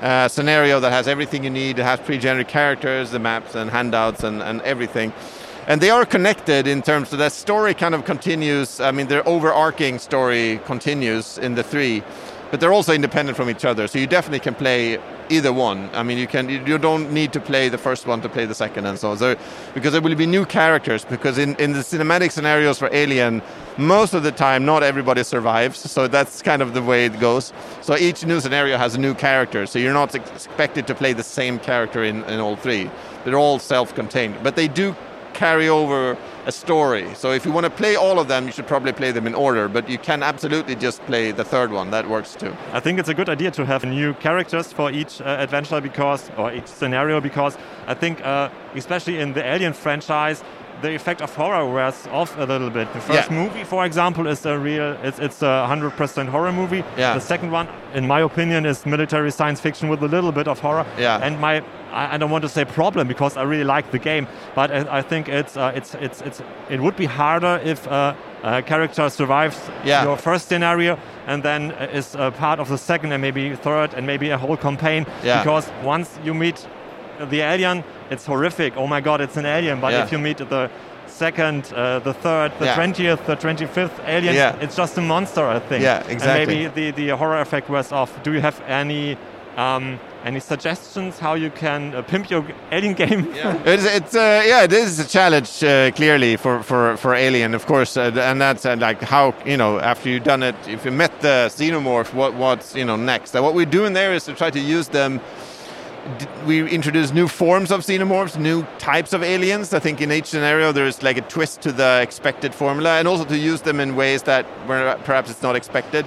[0.00, 1.78] uh, scenario that has everything you need.
[1.78, 5.12] It has pre-generated characters, the maps and handouts and, and everything.
[5.66, 8.80] And they are connected in terms of that story kind of continues.
[8.80, 12.02] I mean, their overarching story continues in the three,
[12.50, 13.86] but they're also independent from each other.
[13.86, 15.90] So you definitely can play either one.
[15.92, 18.54] I mean, you can you don't need to play the first one to play the
[18.54, 19.18] second and so on.
[19.18, 19.36] So
[19.74, 21.04] because there will be new characters.
[21.04, 23.42] Because in, in the cinematic scenarios for Alien,
[23.78, 25.78] most of the time not everybody survives.
[25.78, 27.52] So that's kind of the way it goes.
[27.80, 29.66] So each new scenario has a new character.
[29.66, 32.90] So you're not expected to play the same character in, in all three.
[33.24, 34.94] They're all self-contained, but they do
[35.34, 37.14] carry over a story.
[37.14, 39.34] So if you want to play all of them, you should probably play them in
[39.34, 41.90] order, but you can absolutely just play the third one.
[41.90, 42.56] That works too.
[42.72, 46.30] I think it's a good idea to have new characters for each uh, adventure because,
[46.36, 50.42] or each scenario, because I think, uh, especially in the Alien franchise,
[50.82, 52.92] the effect of horror wears off a little bit.
[52.92, 53.36] The first Yeah.
[53.42, 56.84] movie, for example, is a real, it's, it's a 100% horror movie.
[56.96, 57.14] Yeah.
[57.14, 60.60] The second one, in my opinion, is military science fiction with a little bit of
[60.60, 60.86] horror.
[60.98, 61.18] Yeah.
[61.22, 61.62] And my,
[61.92, 64.98] I, I don't want to say problem because I really like the game, but I,
[64.98, 69.08] I think it's, uh, it's, it's, it's, it would be harder if uh, a character
[69.10, 70.04] survives Yeah.
[70.04, 73.94] your first scenario and then uh, is a part of the second and maybe third
[73.94, 75.06] and maybe a whole campaign.
[75.24, 75.38] Yeah.
[75.42, 76.66] Because once you meet
[77.30, 78.76] the alien, it's horrific.
[78.76, 79.80] Oh my god, it's an alien.
[79.80, 80.04] But Yeah.
[80.04, 80.70] if you meet the
[81.06, 82.74] second, uh, the third, the Yeah.
[82.76, 84.54] 20th, the 25th alien, Yeah.
[84.60, 85.82] it's just a monster, I think.
[85.82, 86.64] Yeah, exactly.
[86.64, 88.10] And maybe the, the horror effect was off.
[88.22, 89.16] Do you have any
[89.56, 93.26] um, Any suggestions how you can uh, pimp your Alien game?
[93.34, 97.54] Yeah, it's, it's uh, yeah, it is a challenge uh, clearly for, for, for Alien,
[97.54, 100.84] of course, uh, and that's uh, like how you know after you've done it, if
[100.84, 103.34] you met the xenomorph, what what's you know next?
[103.36, 105.20] And what we're doing there is to try to use them.
[106.46, 109.74] We introduce new forms of xenomorphs, new types of aliens.
[109.74, 113.24] I think in each scenario there's like a twist to the expected formula, and also
[113.24, 116.06] to use them in ways that where perhaps it's not expected.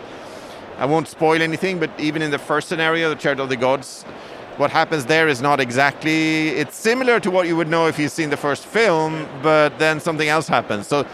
[0.77, 4.03] I won't spoil anything, but even in the first scenario, the Chariot of the Gods,
[4.57, 6.49] what happens there is not exactly.
[6.49, 9.99] It's similar to what you would know if you've seen the first film, but then
[9.99, 10.87] something else happens.
[10.87, 11.05] So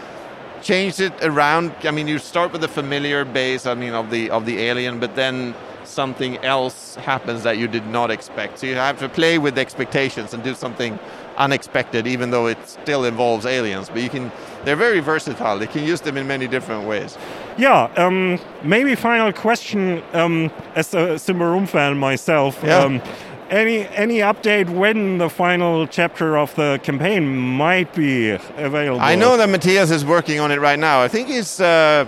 [0.62, 1.72] change it around.
[1.84, 3.66] I mean, you start with the familiar base.
[3.66, 5.54] I mean, of the of the alien, but then
[5.98, 8.52] something else happens that you did not expect.
[8.60, 10.96] So you have to play with the expectations and do something
[11.36, 13.88] unexpected, even though it still involves aliens.
[13.88, 14.30] But you can.
[14.64, 15.58] They're very versatile.
[15.58, 17.18] They can use them in many different ways.
[17.58, 22.60] Yeah, um, maybe final question um, as a Simbarum fan myself.
[22.62, 22.78] Yeah.
[22.78, 23.02] Um,
[23.50, 27.22] any any update when the final chapter of the campaign
[27.64, 29.00] might be available?
[29.00, 31.02] I know that Matthias is working on it right now.
[31.06, 32.04] I think he's uh,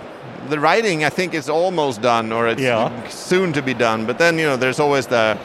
[0.49, 1.05] the writing.
[1.05, 2.91] I think is almost done, or it's Yeah.
[3.09, 4.07] soon to be done.
[4.07, 5.37] But then you know, there's always the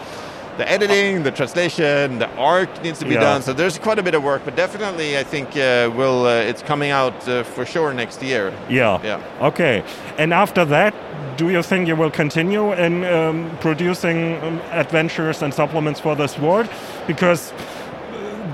[0.58, 3.20] the editing, the translation, the art needs to be Yeah.
[3.20, 3.42] done.
[3.42, 4.42] So there's quite a bit of work.
[4.46, 8.54] But definitely, I think uh, will uh, it's coming out uh, for sure next year.
[8.70, 9.00] Yeah.
[9.04, 9.20] Yeah.
[9.48, 9.84] Okay.
[10.18, 10.94] And after that,
[11.38, 16.40] do you think you will continue in um, producing um, adventures and supplements for this
[16.40, 16.70] world?
[17.06, 17.52] Because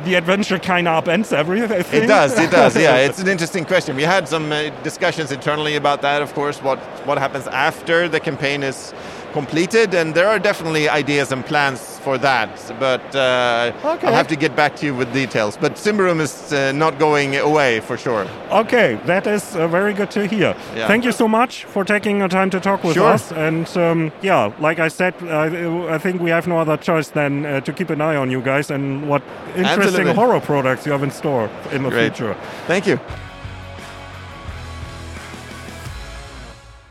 [0.05, 2.03] the adventure kind of upends everything.
[2.03, 2.75] It does, it does.
[2.75, 3.95] Yeah, it's an interesting question.
[3.95, 8.19] We had some uh, discussions internally about that, of course, what, what happens after the
[8.19, 8.93] campaign is
[9.33, 14.07] completed, and there are definitely ideas and plans for that, but uh, Okay.
[14.07, 15.57] I'll have to get back to you with details.
[15.57, 18.25] But Simbarum is uh, not going away for sure.
[18.51, 20.55] Okay, that is uh, very good to hear.
[20.75, 20.87] Yeah.
[20.87, 23.13] Thank you so much for taking the time to talk with Sure.
[23.13, 23.31] us.
[23.31, 27.45] And um, yeah, like I said, I, I think we have no other choice than
[27.45, 29.21] uh, to keep an eye on you guys and what
[29.55, 30.13] interesting Absolutely.
[30.13, 32.15] horror products you have in store in the Great.
[32.15, 32.35] future.
[32.67, 32.99] Thank you.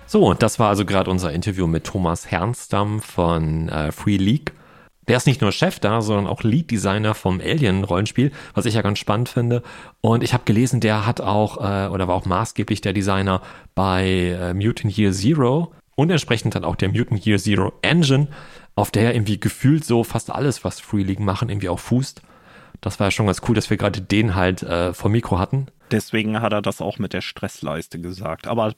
[0.06, 4.52] So, und das war also gerade unser Interview mit Thomas Hernstam von äh, Free League.
[5.08, 8.98] Der ist nicht nur Chef da, sondern auch Lead-Designer vom Alien-Rollenspiel, was ich ja ganz
[8.98, 9.62] spannend finde.
[10.00, 13.42] Und ich habe gelesen, der hat auch, äh, oder war auch maßgeblich der Designer
[13.74, 18.28] bei äh, Mutant Year Zero und entsprechend dann auch der Mutant Year Zero Engine,
[18.76, 22.22] auf der irgendwie gefühlt so fast alles, was Free League machen, irgendwie auch fußt.
[22.80, 25.66] Das war ja schon ganz cool, dass wir gerade den halt äh, vor Mikro hatten.
[25.90, 28.46] Deswegen hat er das auch mit der Stressleiste gesagt.
[28.46, 28.74] Aber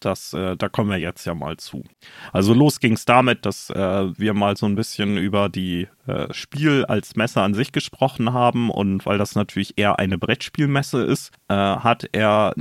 [0.00, 1.84] das, äh, da kommen wir jetzt ja mal zu.
[2.32, 6.32] Also los ging es damit, dass äh, wir mal so ein bisschen über die äh,
[6.32, 11.32] Spiel als Messe an sich gesprochen haben und weil das natürlich eher eine Brettspielmesse ist,
[11.48, 12.54] äh, hat er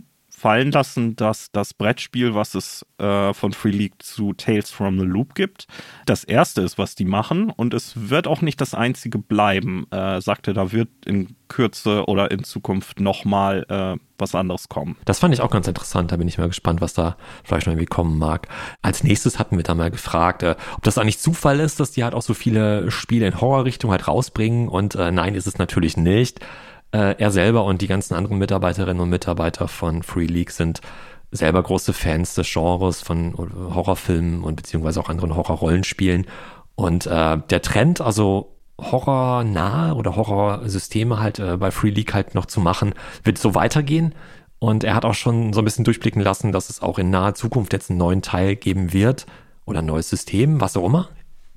[0.46, 5.06] fallen lassen, dass das Brettspiel, was es äh, von Free League zu Tales from the
[5.06, 5.66] Loop gibt,
[6.06, 9.88] das erste ist, was die machen und es wird auch nicht das einzige bleiben.
[9.90, 14.98] Äh, sagte, da wird in Kürze oder in Zukunft nochmal äh, was anderes kommen.
[15.06, 16.12] Das fand ich auch ganz interessant.
[16.12, 18.48] Da bin ich mal gespannt, was da vielleicht noch irgendwie kommen mag.
[18.84, 22.04] Als nächstes hatten wir da mal gefragt, äh, ob das eigentlich Zufall ist, dass die
[22.04, 24.68] halt auch so viele Spiele in Horrorrichtung halt rausbringen.
[24.68, 26.40] Und äh, nein, ist es natürlich nicht.
[26.96, 30.80] Äh, er selber und die ganzen anderen Mitarbeiterinnen und Mitarbeiter von Free League sind
[31.32, 36.26] selber große Fans des Genres von Horrorfilmen und beziehungsweise auch anderen Horrorrollenspielen.
[36.76, 42.46] Und äh, der Trend, also horrornahe oder Horrorsysteme halt äh, bei Free League halt noch
[42.46, 44.16] zu machen, wird so weitergehen.
[44.60, 47.36] Und er hat auch schon so ein bisschen durchblicken lassen, dass es auch in naher
[47.36, 49.26] Zukunft jetzt einen neuen Teil geben wird
[49.66, 51.10] oder ein neues System, was auch immer.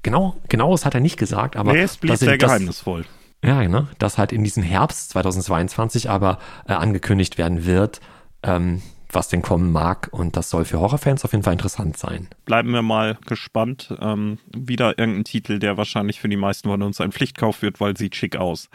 [0.02, 3.04] Genau, genaues hat er nicht gesagt, aber Nee, es blieb sehr das- geheimnisvoll.
[3.44, 8.00] Ja, ne, das halt in diesem Herbst 2022 aber äh, angekündigt werden wird,
[8.42, 10.08] ähm, was denn kommen mag.
[10.12, 12.28] Und das soll für Horrorfans auf jeden Fall interessant sein.
[12.44, 13.94] Bleiben wir mal gespannt.
[14.00, 17.96] Ähm, wieder irgendein Titel, der wahrscheinlich für die meisten von uns ein Pflichtkauf wird, weil
[17.96, 18.68] sieht schick aus.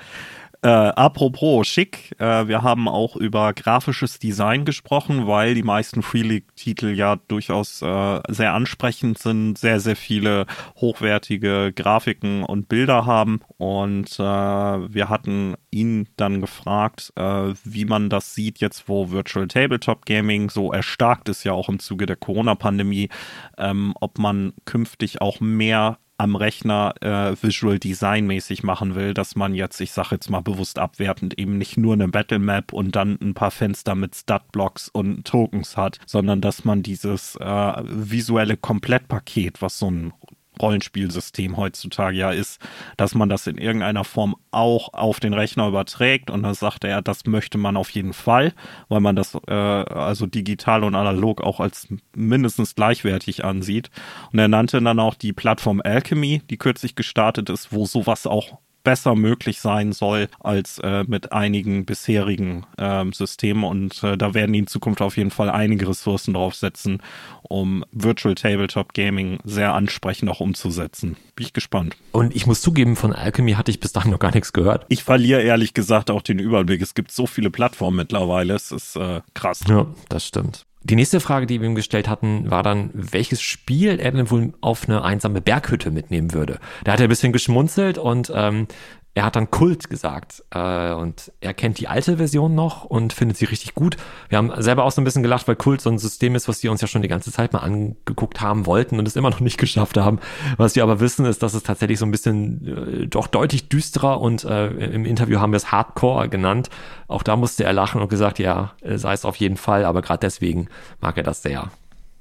[0.64, 6.22] Äh, apropos schick, äh, wir haben auch über grafisches Design gesprochen, weil die meisten Free
[6.22, 10.46] League-Titel ja durchaus äh, sehr ansprechend sind, sehr, sehr viele
[10.78, 13.42] hochwertige Grafiken und Bilder haben.
[13.58, 19.50] Und äh, wir hatten ihn dann gefragt, äh, wie man das sieht, jetzt wo Virtual
[19.50, 23.10] Tabletop Gaming so erstarkt ist, ja auch im Zuge der Corona-Pandemie,
[23.58, 29.36] ähm, ob man künftig auch mehr am Rechner äh, Visual Design mäßig machen will, dass
[29.36, 32.96] man jetzt, ich sage jetzt mal bewusst abwertend, eben nicht nur eine Battle Map und
[32.96, 38.56] dann ein paar Fenster mit Stat-Blocks und Tokens hat, sondern dass man dieses äh, visuelle
[38.56, 40.14] Komplettpaket, was so ein
[40.62, 42.62] Rollenspielsystem heutzutage ja ist,
[42.98, 46.30] dass man das in irgendeiner Form auch auf den Rechner überträgt.
[46.30, 48.54] Und da sagte er, das möchte man auf jeden Fall,
[48.90, 53.90] weil man das äh, also digital und analog auch als mindestens gleichwertig ansieht.
[54.32, 58.60] Und er nannte dann auch die Plattform Alchemy, die kürzlich gestartet ist, wo sowas auch
[58.84, 63.64] besser möglich sein soll als äh, mit einigen bisherigen äh, Systemen.
[63.64, 67.02] Und äh, da werden die in Zukunft auf jeden Fall einige Ressourcen draufsetzen,
[67.44, 71.18] um Virtual Tabletop Gaming sehr ansprechend auch umzusetzen.
[71.36, 71.96] Bin ich gespannt.
[72.12, 74.86] Und ich muss zugeben, von Alchemy hatte ich bis dahin noch gar nichts gehört.
[74.90, 76.82] Ich verliere ehrlich gesagt auch den Überblick.
[76.82, 78.54] Es gibt so viele Plattformen mittlerweile.
[78.54, 79.62] Es ist äh, krass.
[79.68, 80.66] Ja, das stimmt.
[80.84, 84.54] Die nächste Frage, die wir ihm gestellt hatten, war dann, welches Spiel er denn wohl
[84.60, 86.60] auf eine einsame Berghütte mitnehmen würde.
[86.84, 88.68] Da hat er ein bisschen geschmunzelt und ähm,
[89.16, 93.38] er hat dann Kult gesagt äh, und er kennt die alte Version noch und findet
[93.38, 93.98] sie richtig gut.
[94.30, 96.64] Wir haben selber auch so ein bisschen gelacht, weil Kult so ein System ist, was
[96.64, 99.40] wir uns ja schon die ganze Zeit mal angeguckt haben wollten und es immer noch
[99.40, 100.20] nicht geschafft haben.
[100.58, 104.20] Was wir aber wissen, ist, dass es tatsächlich so ein bisschen äh, doch deutlich düsterer
[104.20, 106.70] und äh, im Interview haben wir es Hardcore genannt.
[107.08, 110.22] Auch da musste er lachen und gesagt, ja, sei es auf jeden Fall, aber gerade
[110.22, 110.70] deswegen
[111.02, 111.70] mag er das sehr.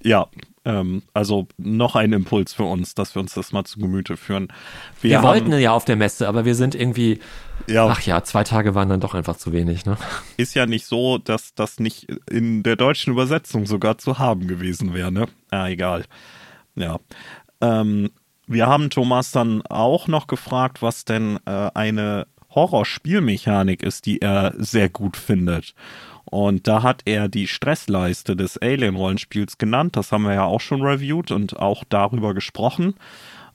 [0.03, 0.29] Ja,
[0.65, 4.49] ähm, also noch ein Impuls für uns, dass wir uns das mal zu Gemüte führen.
[5.01, 7.19] Wir, wir wollten ja auf der Messe, aber wir sind irgendwie,
[7.67, 7.87] ja.
[7.87, 9.85] ach ja, zwei Tage waren dann doch einfach zu wenig.
[9.87, 9.97] Ne?
[10.37, 14.95] Ist ja nicht so, dass das nicht in der deutschen Übersetzung sogar zu haben gewesen
[14.95, 15.11] wäre.
[15.11, 15.27] Ne?
[15.51, 16.05] Ja, egal.
[16.75, 16.99] Ja.
[17.61, 18.11] Ähm,
[18.47, 24.55] wir haben Thomas dann auch noch gefragt, was denn äh, eine Horrorspielmechanik ist, die er
[24.59, 25.75] sehr gut findet.
[26.33, 29.97] Und da hat er die Stressleiste des Alien-Rollenspiels genannt.
[29.97, 32.95] Das haben wir ja auch schon reviewed und auch darüber gesprochen.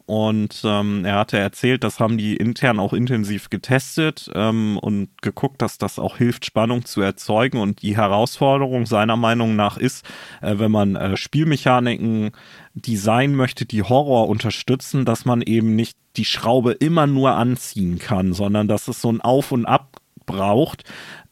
[0.05, 5.59] Und ähm, er hatte erzählt, das haben die intern auch intensiv getestet ähm, und geguckt,
[5.63, 7.57] dass das auch hilft, Spannung zu erzeugen.
[7.57, 10.05] Und die Herausforderung seiner Meinung nach ist,
[10.43, 12.29] äh, wenn man äh, Spielmechaniken
[12.75, 18.33] designen möchte, die Horror unterstützen, dass man eben nicht die Schraube immer nur anziehen kann,
[18.33, 20.83] sondern dass es so ein Auf und Ab braucht,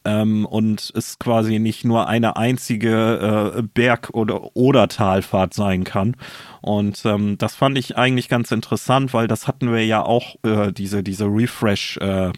[0.05, 6.15] ähm, und es quasi nicht nur eine einzige äh, Berg- oder, oder Talfahrt sein kann.
[6.61, 10.71] Und ähm, das fand ich eigentlich ganz interessant, weil das hatten wir ja auch, äh,
[10.71, 12.31] diese, diese Refresh- äh,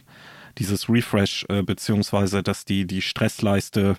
[0.58, 3.96] dieses Refresh, äh, beziehungsweise dass die, die Stressleiste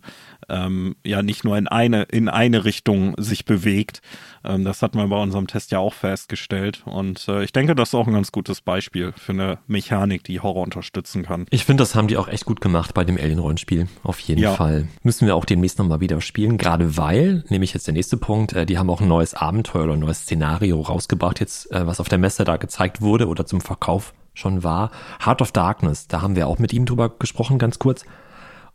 [0.49, 4.01] ähm, ja nicht nur in eine, in eine Richtung sich bewegt.
[4.45, 6.83] Ähm, das hatten wir bei unserem Test ja auch festgestellt.
[6.85, 10.41] Und äh, ich denke, das ist auch ein ganz gutes Beispiel für eine Mechanik, die
[10.41, 11.47] Horror unterstützen kann.
[11.51, 13.89] Ich finde, das haben die auch echt gut gemacht bei dem Alien-Rollenspiel.
[14.03, 14.55] Auf jeden ja.
[14.55, 14.89] Fall.
[15.03, 16.59] Müssen wir auch demnächst nochmal wieder spielen.
[16.59, 19.95] Gerade weil, nämlich jetzt der nächste Punkt, äh, die haben auch ein neues Abenteuer oder
[19.95, 23.61] ein neues Szenario rausgebracht, jetzt, äh, was auf der Messe da gezeigt wurde oder zum
[23.61, 24.91] Verkauf schon war.
[25.25, 28.05] Heart of Darkness, da haben wir auch mit ihm drüber gesprochen, ganz kurz.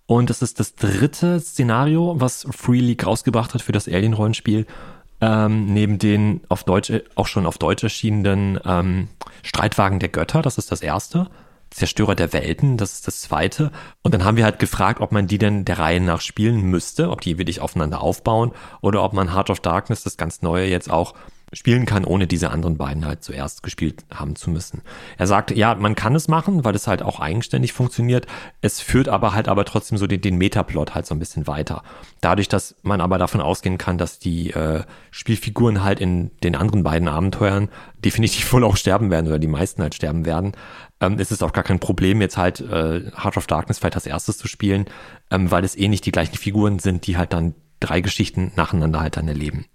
[0.05, 4.65] Und es ist das dritte Szenario, was Free League rausgebracht hat für das Alien-Rollenspiel.
[5.21, 9.07] Ähm, neben den auf Deutsch, auch schon auf Deutsch erschienenen ähm,
[9.41, 11.27] Streitwagen der Götter, das ist das erste.
[11.69, 13.71] Zerstörer der Welten, das ist das zweite.
[14.03, 17.09] Und dann haben wir halt gefragt, ob man die denn der Reihe nach spielen müsste,
[17.09, 20.91] ob die wirklich aufeinander aufbauen oder ob man Heart of Darkness, das ganz neue, jetzt
[20.91, 21.13] auch
[21.53, 24.81] spielen kann, ohne diese anderen beiden halt zuerst gespielt haben zu müssen.
[25.17, 28.25] Er sagte, ja, man kann es machen, weil es halt auch eigenständig funktioniert.
[28.61, 31.83] Es führt aber halt aber trotzdem so den, den Metaplot halt so ein bisschen weiter.
[32.21, 36.83] Dadurch, dass man aber davon ausgehen kann, dass die äh, Spielfiguren halt in den anderen
[36.83, 37.69] beiden Abenteuern
[38.03, 40.53] definitiv wohl auch sterben werden oder die meisten halt sterben werden,
[40.99, 44.07] ähm, ist es auch gar kein Problem, jetzt halt äh, Heart of Darkness vielleicht als
[44.07, 44.85] erstes zu spielen,
[45.29, 49.01] ähm, weil es eh nicht die gleichen Figuren sind, die halt dann drei Geschichten nacheinander
[49.01, 49.65] halt dann erleben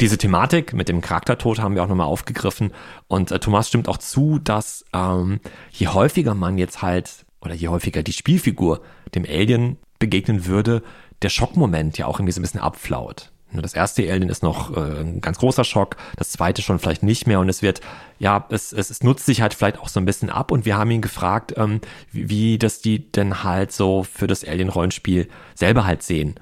[0.00, 2.72] diese Thematik mit dem Charaktertod haben wir auch nochmal aufgegriffen.
[3.06, 7.68] Und äh, Thomas stimmt auch zu, dass ähm, je häufiger man jetzt halt, oder je
[7.68, 8.80] häufiger die Spielfigur
[9.14, 10.82] dem Alien begegnen würde,
[11.22, 13.30] der Schockmoment ja auch irgendwie so ein bisschen abflaut.
[13.52, 17.28] Das erste Alien ist noch äh, ein ganz großer Schock, das zweite schon vielleicht nicht
[17.28, 17.80] mehr und es wird,
[18.18, 20.76] ja, es, es, es nutzt sich halt vielleicht auch so ein bisschen ab und wir
[20.76, 21.80] haben ihn gefragt, ähm,
[22.10, 26.34] wie, wie das die denn halt so für das Alien-Rollenspiel selber halt sehen.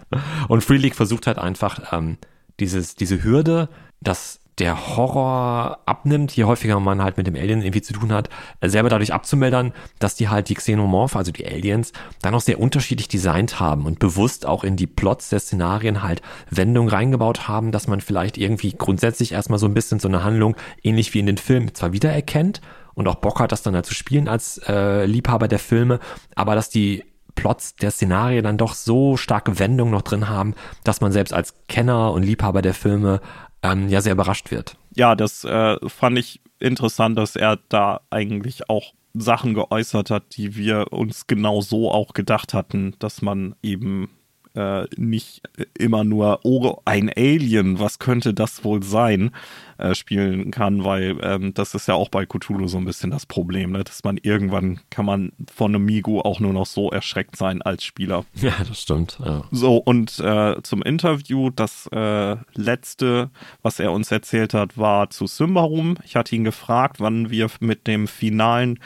[0.48, 2.16] Und Free League versucht halt einfach, ähm,
[2.60, 3.68] dieses, diese Hürde,
[4.00, 8.28] dass der Horror abnimmt, je häufiger man halt mit dem Alien irgendwie zu tun hat,
[8.60, 13.08] selber dadurch abzumeldern, dass die halt die Xenomorph, also die Aliens, dann auch sehr unterschiedlich
[13.08, 17.88] designt haben und bewusst auch in die Plots der Szenarien halt Wendungen reingebaut haben, dass
[17.88, 21.38] man vielleicht irgendwie grundsätzlich erstmal so ein bisschen so eine Handlung ähnlich wie in den
[21.38, 22.60] Filmen zwar wiedererkennt
[22.94, 25.98] und auch Bock hat, das dann halt zu spielen als äh, Liebhaber der Filme,
[26.34, 31.00] aber dass die Plots der Szenarien dann doch so starke Wendungen noch drin haben, dass
[31.00, 33.20] man selbst als Kenner und Liebhaber der Filme
[33.62, 34.76] ähm, ja sehr überrascht wird.
[34.94, 40.56] Ja, das äh, fand ich interessant, dass er da eigentlich auch Sachen geäußert hat, die
[40.56, 44.10] wir uns genau so auch gedacht hatten, dass man eben
[44.54, 45.42] äh, nicht
[45.78, 49.30] immer nur, oh, ein Alien, was könnte das wohl sein,
[49.78, 53.26] äh, spielen kann, weil ähm, das ist ja auch bei Cthulhu so ein bisschen das
[53.26, 53.84] Problem, ne?
[53.84, 57.84] dass man irgendwann kann man von einem Migu auch nur noch so erschreckt sein als
[57.84, 58.24] Spieler.
[58.34, 59.18] Ja, das stimmt.
[59.24, 59.44] Ja.
[59.50, 63.30] So, und äh, zum Interview, das äh, letzte,
[63.62, 65.96] was er uns erzählt hat, war zu Symbarum.
[66.04, 68.78] Ich hatte ihn gefragt, wann wir mit dem finalen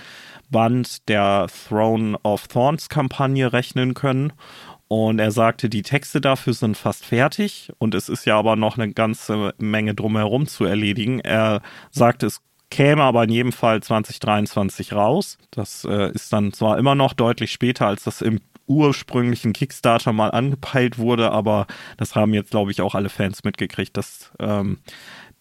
[0.50, 4.32] Band der Throne of Thorns Kampagne rechnen können.
[4.88, 8.78] Und er sagte, die Texte dafür sind fast fertig und es ist ja aber noch
[8.78, 11.18] eine ganze Menge drumherum zu erledigen.
[11.20, 15.38] Er sagte, es käme aber in jedem Fall 2023 raus.
[15.50, 20.30] Das äh, ist dann zwar immer noch deutlich später, als das im ursprünglichen Kickstarter mal
[20.30, 24.78] angepeilt wurde, aber das haben jetzt, glaube ich, auch alle Fans mitgekriegt, dass ähm,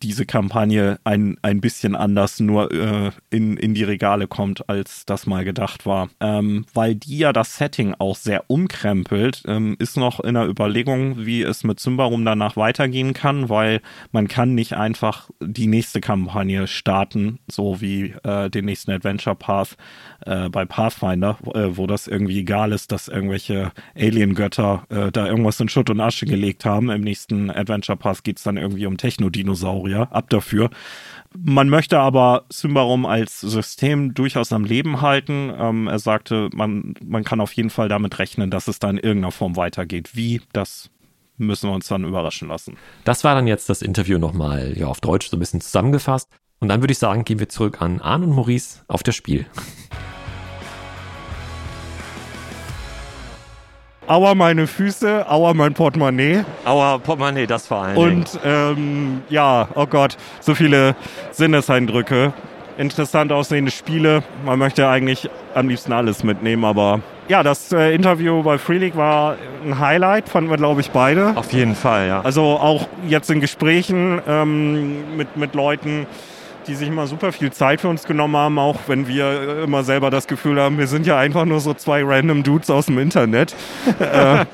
[0.05, 5.25] diese Kampagne ein, ein bisschen anders nur äh, in, in die Regale kommt, als das
[5.25, 6.09] mal gedacht war.
[6.19, 11.25] Ähm, weil die ja das Setting auch sehr umkrempelt, ähm, ist noch in der Überlegung,
[11.25, 16.67] wie es mit Zymbarum danach weitergehen kann, weil man kann nicht einfach die nächste Kampagne
[16.67, 19.75] starten, so wie äh, den nächsten Adventure Path
[20.27, 25.59] äh, bei Pathfinder, äh, wo das irgendwie egal ist, dass irgendwelche Alien-Götter äh, da irgendwas
[25.59, 26.91] in Schutt und Asche gelegt haben.
[26.91, 30.69] Im nächsten Adventure Path geht es dann irgendwie um Technodinosaurier Dinosaurier, ab dafür.
[31.37, 35.51] Man möchte aber Symbarum als System durchaus am Leben halten.
[35.57, 38.97] Ähm, er sagte, man, man kann auf jeden Fall damit rechnen, dass es da in
[38.97, 40.15] irgendeiner Form weitergeht.
[40.15, 40.89] Wie, das
[41.37, 42.77] müssen wir uns dann überraschen lassen.
[43.03, 46.29] Das war dann jetzt das Interview nochmal ja, auf Deutsch so ein bisschen zusammengefasst.
[46.59, 49.45] Und dann würde ich sagen, gehen wir zurück an Arne und Maurice auf das Spiel.
[54.07, 56.45] Aua meine Füße, aua mein Portemonnaie.
[56.63, 57.97] Aua Portemonnaie, das vor allem.
[57.97, 60.95] Und ähm, ja, oh Gott, so viele
[61.31, 62.31] Sinneseindrücke.
[62.77, 64.21] Interessant aussehende Spiele.
[64.45, 68.95] Man möchte eigentlich am liebsten alles mitnehmen, aber ja, das äh, Interview bei Free League
[68.95, 71.33] war ein Highlight, fanden wir, glaube ich, beide.
[71.35, 72.21] Auf jeden Fall, ja.
[72.21, 76.05] Also auch jetzt in Gesprächen ähm, mit, mit Leuten,
[76.67, 80.09] die sich immer super viel Zeit für uns genommen haben, auch wenn wir immer selber
[80.09, 83.55] das Gefühl haben, wir sind ja einfach nur so zwei random Dudes aus dem Internet.
[83.99, 84.45] äh,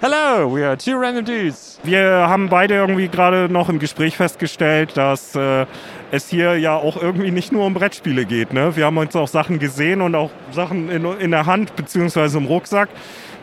[0.00, 1.78] Hello, we are two random dudes.
[1.84, 5.64] Wir haben beide irgendwie gerade noch im Gespräch festgestellt, dass äh,
[6.10, 8.52] es hier ja auch irgendwie nicht nur um Brettspiele geht.
[8.52, 8.74] Ne?
[8.74, 12.46] Wir haben uns auch Sachen gesehen und auch Sachen in, in der Hand beziehungsweise im
[12.46, 12.88] Rucksack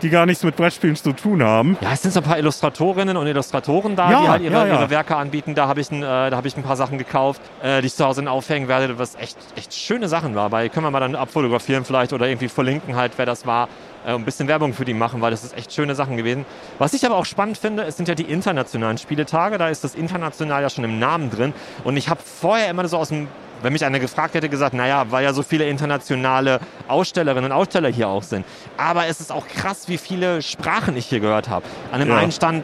[0.01, 1.77] die gar nichts mit Brettspielen zu tun haben.
[1.81, 4.65] Ja, es sind so ein paar Illustratorinnen und Illustratoren da, ja, die halt ihre, ja,
[4.65, 4.73] ja.
[4.75, 5.55] ihre, Werke anbieten.
[5.55, 8.05] Da habe ich, ein, äh, hab ich ein paar Sachen gekauft, äh, die ich zu
[8.05, 10.51] Hause aufhängen werde, was echt, echt schöne Sachen war.
[10.51, 13.69] Weil können wir mal dann abfotografieren vielleicht oder irgendwie verlinken halt, wer das war.
[14.05, 16.45] Äh, ein bisschen Werbung für die machen, weil das ist echt schöne Sachen gewesen.
[16.77, 19.57] Was ich aber auch spannend finde, es sind ja die internationalen Spieletage.
[19.57, 21.53] Da ist das international ja schon im Namen drin.
[21.83, 23.27] Und ich habe vorher immer so aus dem
[23.61, 27.89] wenn mich einer gefragt hätte, gesagt, naja, weil ja so viele internationale Ausstellerinnen und Aussteller
[27.89, 28.45] hier auch sind.
[28.77, 31.65] Aber es ist auch krass, wie viele Sprachen ich hier gehört habe.
[31.91, 32.17] An dem ja.
[32.17, 32.63] einen Stand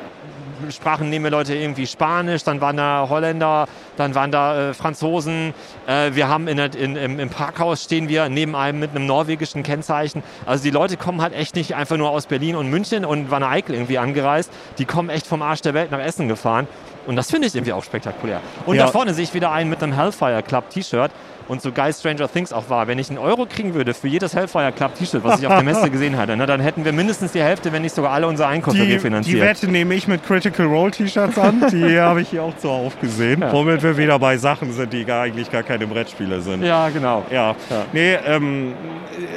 [0.70, 5.54] sprachen neben mir Leute irgendwie Spanisch, dann waren da Holländer, dann waren da äh, Franzosen.
[5.88, 9.64] Äh, wir haben in, in, im, im, Parkhaus stehen wir neben einem mit einem norwegischen
[9.64, 10.24] Kennzeichen.
[10.46, 13.48] Also die Leute kommen halt echt nicht einfach nur aus Berlin und München und Wanne
[13.48, 14.52] Eickel irgendwie angereist.
[14.78, 16.68] Die kommen echt vom Arsch der Welt nach Essen gefahren.
[17.06, 18.42] Und das finde ich irgendwie auch spektakulär.
[18.66, 18.86] Und ja.
[18.86, 21.12] da vorne sehe ich wieder einen mit einem Hellfire Club T-Shirt
[21.48, 22.88] und so geil Stranger Things auch war.
[22.88, 25.64] Wenn ich einen Euro kriegen würde für jedes Hellfire Club T-Shirt, was ich auf der
[25.74, 28.50] Messe gesehen hatte, ne, dann hätten wir mindestens die Hälfte, wenn nicht sogar alle unsere
[28.50, 29.38] Einkäufe die, refinanziert.
[29.38, 31.66] Die Wette nehme ich mit Critical Role T-Shirts an.
[31.72, 33.42] Die habe ich hier auch zuhauf gesehen.
[33.42, 33.52] Ja.
[33.52, 36.64] Womit wir wieder bei Sachen sind, die gar, eigentlich gar keine Brettspiele sind.
[36.64, 37.24] Ja, genau.
[37.32, 37.56] Ja.
[37.70, 37.86] ja.
[37.94, 38.74] Nee, ähm,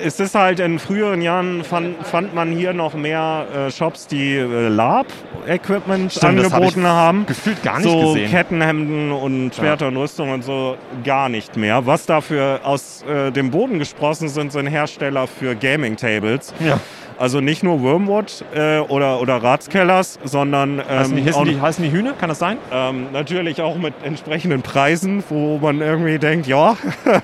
[0.05, 4.37] es ist halt in früheren Jahren fand, fand man hier noch mehr äh, Shops, die
[4.37, 7.27] äh, Lab-Equipment angeboten haben.
[7.27, 8.31] Gefühlt gar nicht so gesehen.
[8.31, 9.91] Kettenhemden und Schwerter ja.
[9.91, 11.87] und Rüstung und so gar nicht mehr.
[11.87, 16.55] Was dafür aus äh, dem Boden gesprossen sind, sind Hersteller für Gaming-Tables.
[16.61, 16.81] Ja.
[17.19, 20.79] Also nicht nur Wormwood äh, oder, oder Ratskellers, sondern.
[20.79, 22.13] Ähm, heißen, die, heißen, die, heißen die Hühner?
[22.13, 22.59] Kann das sein?
[22.73, 26.77] Ähm, natürlich auch mit entsprechenden Preisen, wo man irgendwie denkt, ja.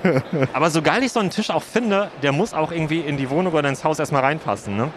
[0.53, 3.29] Aber so geil ich so einen Tisch auch finde, der muss auch irgendwie in die
[3.29, 4.89] Wohnung oder ins Haus erstmal reinpassen, ne?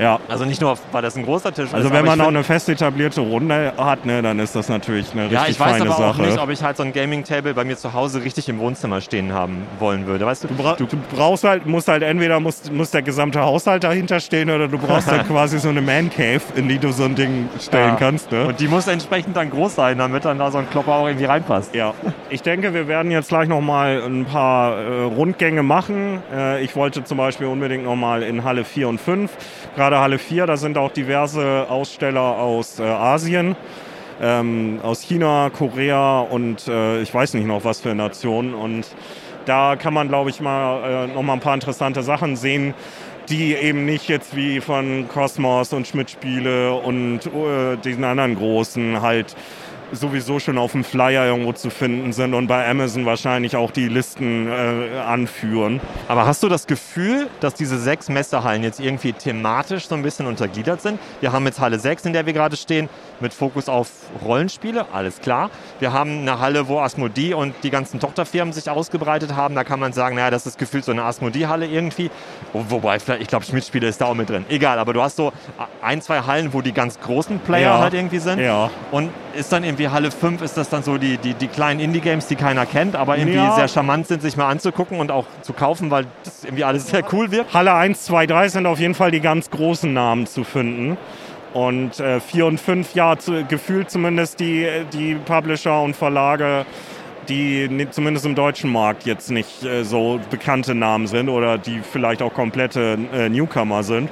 [0.00, 0.18] Ja.
[0.28, 1.84] Also nicht nur, weil das ein großer Tisch also ist.
[1.84, 5.30] Also wenn man auch eine fest etablierte Runde hat, ne, dann ist das natürlich eine
[5.30, 5.68] richtig feine Sache.
[5.68, 6.22] Ja, ich weiß aber Sache.
[6.22, 9.02] auch nicht, ob ich halt so ein Gaming-Table bei mir zu Hause richtig im Wohnzimmer
[9.02, 10.24] stehen haben wollen würde.
[10.24, 10.48] Weißt du?
[10.48, 14.48] Du, bra du brauchst halt, musst halt entweder muss, muss der gesamte Haushalt dahinter stehen
[14.48, 17.90] oder du brauchst dann quasi so eine Man-Cave, in die du so ein Ding stellen
[17.90, 17.96] ja.
[17.96, 18.32] kannst.
[18.32, 18.46] Ne?
[18.46, 21.26] Und die muss entsprechend dann groß sein, damit dann da so ein Klopper auch irgendwie
[21.26, 21.74] reinpasst.
[21.74, 21.92] Ja.
[22.30, 26.22] Ich denke, wir werden jetzt gleich nochmal ein paar äh, Rundgänge machen.
[26.34, 29.30] Äh, ich wollte zum Beispiel unbedingt nochmal in Halle 4 und 5.
[29.76, 33.56] Gerade Halle 4, da sind sind auch diverse Aussteller aus äh, Asien,
[34.22, 38.54] ähm, aus China, Korea und äh, ich weiß nicht noch was für Nationen.
[38.54, 38.86] Und
[39.46, 42.72] da kann man, glaube ich, mal äh, noch mal ein paar interessante Sachen sehen,
[43.28, 49.34] die eben nicht jetzt wie von Cosmos und Schmidt-Spiele und äh, diesen anderen großen halt
[49.92, 53.88] sowieso schon auf dem Flyer irgendwo zu finden sind und bei Amazon wahrscheinlich auch die
[53.88, 55.80] Listen äh, anführen.
[56.08, 60.26] Aber hast du das Gefühl, dass diese sechs Messehallen jetzt irgendwie thematisch so ein bisschen
[60.26, 60.98] untergliedert sind?
[61.20, 62.88] Wir haben jetzt Halle 6, in der wir gerade stehen,
[63.20, 63.88] mit Fokus auf
[64.24, 65.50] Rollenspiele, alles klar.
[65.78, 69.54] Wir haben eine Halle, wo Asmodee und die ganzen Tochterfirmen sich ausgebreitet haben.
[69.54, 72.10] Da kann man sagen, naja, das ist gefühlt so eine Asmodee-Halle irgendwie.
[72.52, 74.44] Wobei, vielleicht, ich glaube, Schmidt-Spiele ist da auch mit drin.
[74.48, 75.32] Egal, aber du hast so
[75.82, 77.78] ein, zwei Hallen, wo die ganz großen Player ja.
[77.78, 78.40] halt irgendwie sind.
[78.40, 78.70] Ja.
[78.90, 82.26] Und ist dann irgendwie Halle 5, ist das dann so die, die, die kleinen Indie-Games,
[82.26, 83.54] die keiner kennt, aber irgendwie ja.
[83.54, 87.04] sehr charmant sind, sich mal anzugucken und auch zu kaufen, weil das irgendwie alles sehr
[87.12, 87.54] cool wirkt.
[87.54, 90.96] Halle 1, 2, 3 sind auf jeden Fall die ganz großen Namen zu finden.
[91.52, 96.64] Und äh, 4 und 5, ja, zu, gefühlt zumindest die, die Publisher und Verlage,
[97.28, 102.22] die zumindest im deutschen Markt jetzt nicht äh, so bekannte Namen sind oder die vielleicht
[102.22, 104.10] auch komplette äh, Newcomer sind.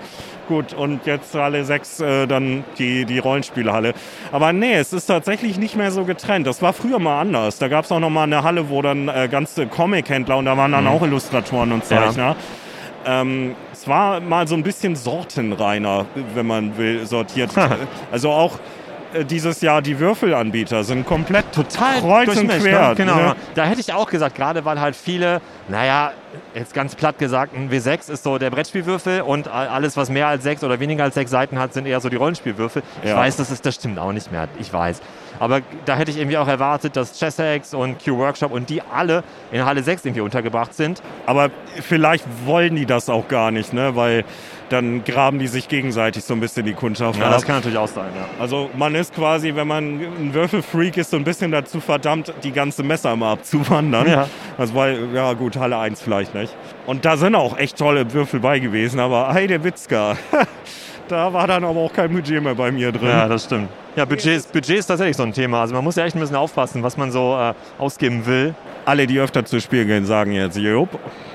[0.49, 3.93] Gut, und jetzt Halle 6 äh, dann die, die Rollenspielhalle.
[4.33, 6.47] Aber nee, es ist tatsächlich nicht mehr so getrennt.
[6.47, 7.59] Das war früher mal anders.
[7.59, 10.57] Da gab es auch noch mal eine Halle, wo dann äh, ganze Comic-Händler und da
[10.57, 10.91] waren dann mhm.
[10.91, 12.35] auch Illustratoren und Zeichner.
[13.05, 13.21] Ja.
[13.21, 17.53] Ähm, es war mal so ein bisschen sortenreiner, wenn man will, sortiert.
[18.11, 18.59] also auch
[19.29, 22.59] dieses Jahr die Würfelanbieter sind komplett total kreuz und ne?
[22.59, 22.95] quer.
[22.95, 23.17] Genau.
[23.17, 23.37] Ne?
[23.55, 26.13] Da hätte ich auch gesagt, gerade weil halt viele, naja,
[26.55, 30.43] jetzt ganz platt gesagt, ein W6 ist so der Brettspielwürfel und alles, was mehr als
[30.43, 32.83] sechs oder weniger als sechs Seiten hat, sind eher so die Rollenspielwürfel.
[33.03, 34.49] Ich weiß, das, ist, das stimmt auch nicht mehr.
[34.59, 35.01] Ich weiß.
[35.41, 39.65] Aber da hätte ich irgendwie auch erwartet, dass Chessex und Q-Workshop und die alle in
[39.65, 41.03] Halle 6 irgendwie untergebracht sind.
[41.27, 41.51] Aber
[41.81, 43.95] vielleicht wollen die das auch gar nicht, ne?
[43.95, 44.25] weil
[44.69, 47.33] dann graben die sich gegenseitig so ein bisschen die Kundschaft Ja, ab.
[47.33, 48.27] das kann natürlich auch sein, ja.
[48.41, 52.53] Also man ist quasi, wenn man ein Würfelfreak ist, so ein bisschen dazu verdammt, die
[52.53, 54.07] ganze Messer mal abzuwandern.
[54.09, 54.29] Ja.
[54.57, 56.55] Also weil, ja gut, Halle 1 vielleicht nicht.
[56.87, 60.17] Und da sind auch echt tolle Würfel bei gewesen, aber hey, der Witzka.
[61.09, 63.09] da war dann aber auch kein Budget mehr bei mir drin.
[63.09, 63.69] Ja, das stimmt.
[63.97, 65.61] Ja, Budget ist, Budget ist tatsächlich so ein Thema.
[65.63, 68.55] Also man muss ja echt ein bisschen aufpassen, was man so äh, ausgeben will.
[68.89, 70.89] Alle, die öfter zu Spiel gehen, sagen jetzt, Jupp.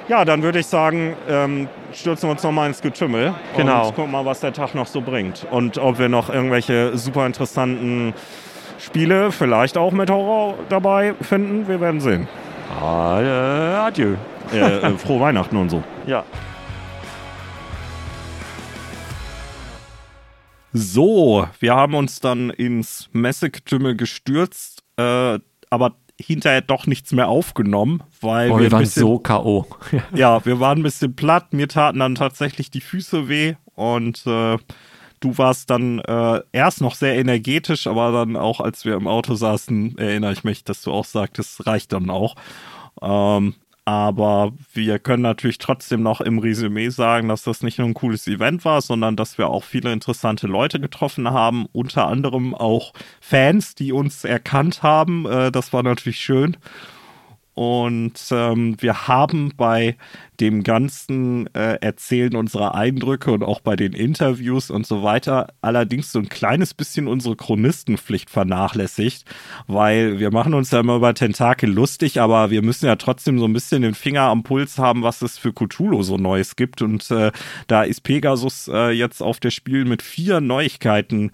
[0.07, 3.89] Ja, dann würde ich sagen, ähm, stürzen wir uns nochmal ins Getümmel genau.
[3.89, 5.45] und gucken mal, was der Tag noch so bringt.
[5.51, 8.15] Und ob wir noch irgendwelche super interessanten
[8.79, 11.67] Spiele, vielleicht auch mit Horror dabei finden.
[11.67, 12.27] Wir werden sehen.
[12.81, 14.15] Adieu.
[14.51, 15.83] Äh, äh, frohe Weihnachten und so.
[16.07, 16.23] Ja.
[20.71, 25.37] So, wir haben uns dann ins Messegetümmel gestürzt, äh,
[25.69, 25.93] aber
[26.25, 29.67] hinterher doch nichts mehr aufgenommen, weil Boah, wir, wir waren bisschen, so K.O.
[30.15, 34.57] ja, wir waren ein bisschen platt, mir taten dann tatsächlich die Füße weh und äh,
[35.19, 39.35] du warst dann äh, erst noch sehr energetisch, aber dann auch, als wir im Auto
[39.35, 42.35] saßen, erinnere ich mich, dass du auch sagtest, reicht dann auch.
[43.01, 43.55] Ähm,
[43.85, 48.27] aber wir können natürlich trotzdem noch im Resümee sagen, dass das nicht nur ein cooles
[48.27, 53.75] Event war, sondern dass wir auch viele interessante Leute getroffen haben, unter anderem auch Fans,
[53.75, 55.25] die uns erkannt haben.
[55.25, 56.57] Äh, das war natürlich schön.
[57.53, 59.95] Und ähm, wir haben bei
[60.39, 66.11] dem ganzen äh, Erzählen unserer Eindrücke und auch bei den Interviews und so weiter allerdings
[66.11, 69.25] so ein kleines bisschen unsere Chronistenpflicht vernachlässigt,
[69.67, 73.45] weil wir machen uns ja immer über Tentakel lustig, aber wir müssen ja trotzdem so
[73.45, 76.81] ein bisschen den Finger am Puls haben, was es für Cthulhu so Neues gibt.
[76.81, 77.31] Und äh,
[77.67, 81.31] da ist Pegasus äh, jetzt auf der Spiel mit vier Neuigkeiten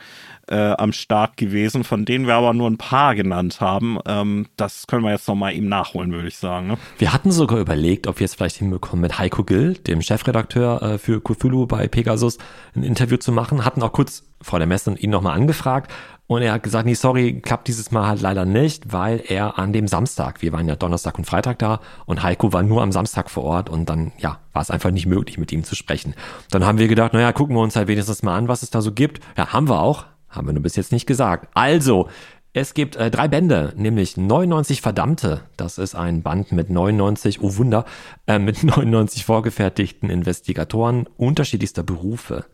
[0.49, 3.99] äh, am Start gewesen, von denen wir aber nur ein paar genannt haben.
[4.05, 6.67] Ähm, das können wir jetzt nochmal ihm nachholen, würde ich sagen.
[6.67, 6.77] Ne?
[6.97, 10.97] Wir hatten sogar überlegt, ob wir es vielleicht hinbekommen, mit Heiko Gill, dem Chefredakteur äh,
[10.97, 12.37] für Cthulhu bei Pegasus,
[12.75, 13.65] ein Interview zu machen.
[13.65, 15.91] Hatten auch kurz vor der Messe ihn nochmal angefragt.
[16.27, 19.73] Und er hat gesagt, nee, sorry, klappt dieses Mal halt leider nicht, weil er an
[19.73, 23.31] dem Samstag, wir waren ja Donnerstag und Freitag da und Heiko war nur am Samstag
[23.31, 26.13] vor Ort und dann, ja, war es einfach nicht möglich, mit ihm zu sprechen.
[26.51, 28.81] Dann haben wir gedacht, naja, gucken wir uns halt wenigstens mal an, was es da
[28.81, 29.21] so gibt.
[29.37, 31.49] Ja, haben wir auch, haben wir nur bis jetzt nicht gesagt.
[31.53, 32.09] Also,
[32.51, 35.41] es gibt äh, drei Bände, nämlich 99 Verdammte.
[35.55, 37.85] Das ist ein Band mit 99, oh Wunder,
[38.25, 42.45] äh, mit 99 vorgefertigten Investigatoren unterschiedlichster Berufe.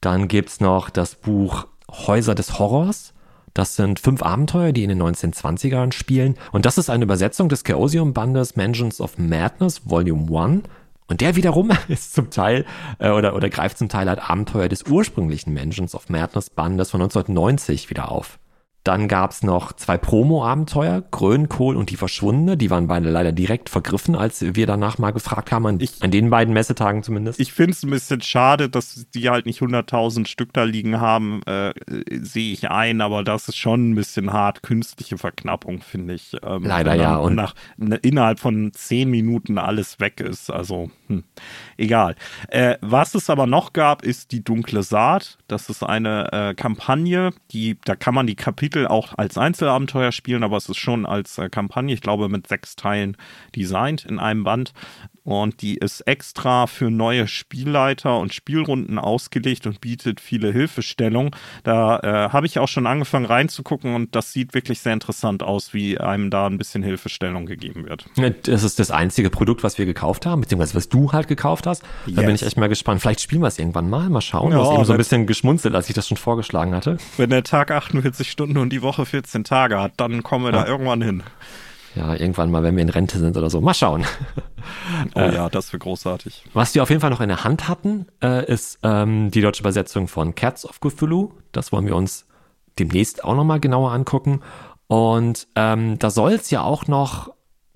[0.00, 3.12] Dann gibt's noch das Buch Häuser des Horrors.
[3.54, 6.36] Das sind fünf Abenteuer, die in den 1920ern spielen.
[6.52, 10.62] Und das ist eine Übersetzung des Chaosium-Bandes Mansions of Madness, Volume 1.
[11.08, 12.64] Und der wiederum ist zum Teil
[12.98, 17.00] äh, oder, oder greift zum Teil halt Abenteuer des ursprünglichen Mansions of Madness Bandes von
[17.02, 18.38] 1990 wieder auf.
[18.84, 22.56] Dann gab's noch zwei Promo-Abenteuer, Grönkohl und die Verschwundene.
[22.56, 26.10] Die waren beide leider direkt vergriffen, als wir danach mal gefragt haben, an, Ich- an
[26.10, 27.38] den beiden Messetagen zumindest.
[27.38, 31.42] Ich finde es ein bisschen schade, dass die halt nicht 100.000 Stück da liegen haben,
[31.44, 31.74] äh,
[32.22, 34.62] sehe ich ein, aber das ist schon ein bisschen hart.
[34.62, 36.34] Künstliche Verknappung, finde ich.
[36.42, 40.50] Ähm, Leider ja, und- nach, ne, innerhalb von zehn Minuten alles weg ist.
[40.50, 41.24] Also, hm,
[41.78, 42.16] egal.
[42.48, 45.38] Äh, was es aber noch gab, ist die dunkle Saat.
[45.48, 50.44] Das ist eine äh, Kampagne, die, da kann man die Kapitel auch als Einzelabenteuer spielen,
[50.44, 53.16] aber es ist schon als äh, Kampagne, ich glaube, mit sechs Teilen
[53.56, 54.74] designt in einem Band.
[55.24, 61.36] Und die ist extra für neue Spielleiter und Spielrunden ausgelegt und bietet viele Hilfestellung.
[61.64, 65.74] Da äh, habe ich auch schon angefangen reinzugucken und das sieht wirklich sehr interessant aus,
[65.74, 68.06] wie einem da ein bisschen Hilfestellung gegeben wird.
[68.44, 71.82] Das ist das einzige Produkt, was wir gekauft haben, beziehungsweise was du halt gekauft hast.
[72.06, 72.26] Da Yes.
[72.26, 73.00] bin ich echt mal gespannt.
[73.00, 74.08] Vielleicht spielen wir es irgendwann mal.
[74.10, 74.52] Mal schauen.
[74.52, 76.98] Ja, du hast eben so ein bisschen geschmunzelt, als ich das schon vorgeschlagen hatte.
[77.16, 80.66] Wenn der Tag 48 Stunden und die Woche 14 Tage hat, dann kommen wir da
[80.66, 81.22] irgendwann hin.
[81.94, 83.60] Ja, irgendwann mal, wenn wir in Rente sind oder so.
[83.60, 84.04] Mal schauen.
[85.14, 86.44] Oh ja, das wäre großartig.
[86.52, 89.60] Was wir auf jeden Fall noch in der Hand hatten, äh, ist ähm, die deutsche
[89.62, 91.30] Übersetzung von Cats of Cthulhu.
[91.52, 92.26] Das wollen wir uns
[92.78, 94.40] demnächst auch nochmal genauer angucken.
[94.86, 97.30] Und ähm, da soll es ja auch noch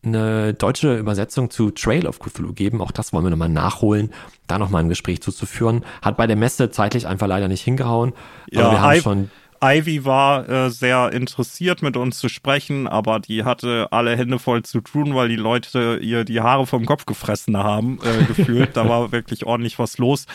[0.04, 2.80] eine deutsche Übersetzung zu Trail of Cthulhu geben.
[2.80, 4.12] Auch das wollen wir nochmal nachholen,
[4.46, 5.84] da nochmal ein Gespräch zuzuführen.
[6.00, 8.12] Hat bei der Messe zeitlich einfach leider nicht hingehauen.
[8.54, 9.30] Aber wir haben schon
[9.62, 14.64] Ivy war äh, sehr interessiert, mit uns zu sprechen, aber die hatte alle Hände voll
[14.64, 18.76] zu tun, weil die Leute ihr die Haare vom Kopf gefressen haben, äh, gefühlt.
[18.76, 20.26] da war wirklich ordentlich was los.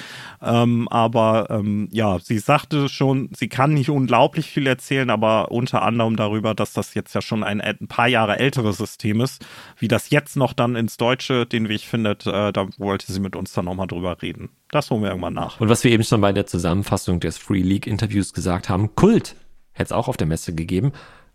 [0.42, 5.82] Ähm, aber ähm, ja, sie sagte schon, sie kann nicht unglaublich viel erzählen, aber unter
[5.82, 9.46] anderem darüber, dass das jetzt ja schon ein, ein paar Jahre älteres System ist.
[9.78, 13.36] Wie das jetzt noch dann ins Deutsche den Weg findet, äh, da wollte sie mit
[13.36, 14.50] uns dann nochmal drüber reden.
[14.72, 15.60] Das holen wir irgendwann nach.
[15.60, 19.36] Und was wir eben schon bei der Zusammenfassung des Free League Interviews gesagt haben, Kult
[19.72, 20.92] hätte es auch auf der Messe gegeben.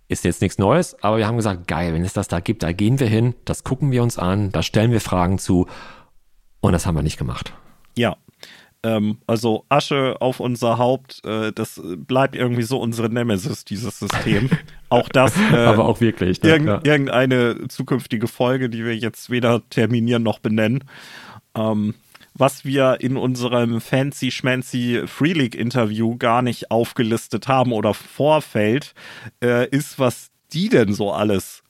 [0.08, 2.72] Ist jetzt nichts Neues, aber wir haben gesagt, geil, wenn es das da gibt, da
[2.72, 5.66] gehen wir hin, das gucken wir uns an, da stellen wir Fragen zu.
[6.60, 7.54] Und das haben wir nicht gemacht.
[7.96, 8.16] Ja.
[8.84, 14.50] Ähm, also Asche auf unser Haupt, äh, das bleibt irgendwie so unsere Nemesis, dieses System.
[14.88, 15.34] auch das.
[15.52, 16.42] Äh, aber auch wirklich.
[16.42, 16.50] Ne?
[16.50, 20.84] irgend, irgendeine zukünftige Folge, die wir jetzt weder terminieren noch benennen.
[21.54, 21.94] Ähm,
[22.34, 28.94] was wir in unserem fancy schmancy Free League Interview gar nicht aufgelistet haben oder vorfällt,
[29.42, 31.62] äh, ist, was die denn so alles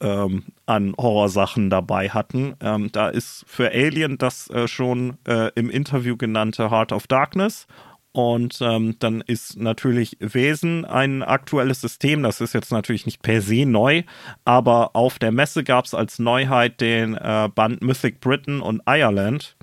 [0.00, 2.54] ähm, an Horrorsachen dabei hatten.
[2.60, 7.66] Ähm, da ist für Alien das äh, schon äh, im Interview genannte Heart of Darkness.
[8.14, 12.22] Und ähm, dann ist natürlich Wesen ein aktuelles System.
[12.22, 14.02] Das ist jetzt natürlich nicht per se neu,
[14.44, 19.56] aber auf der Messe gab es als Neuheit den äh, Band Mythic Britain und Ireland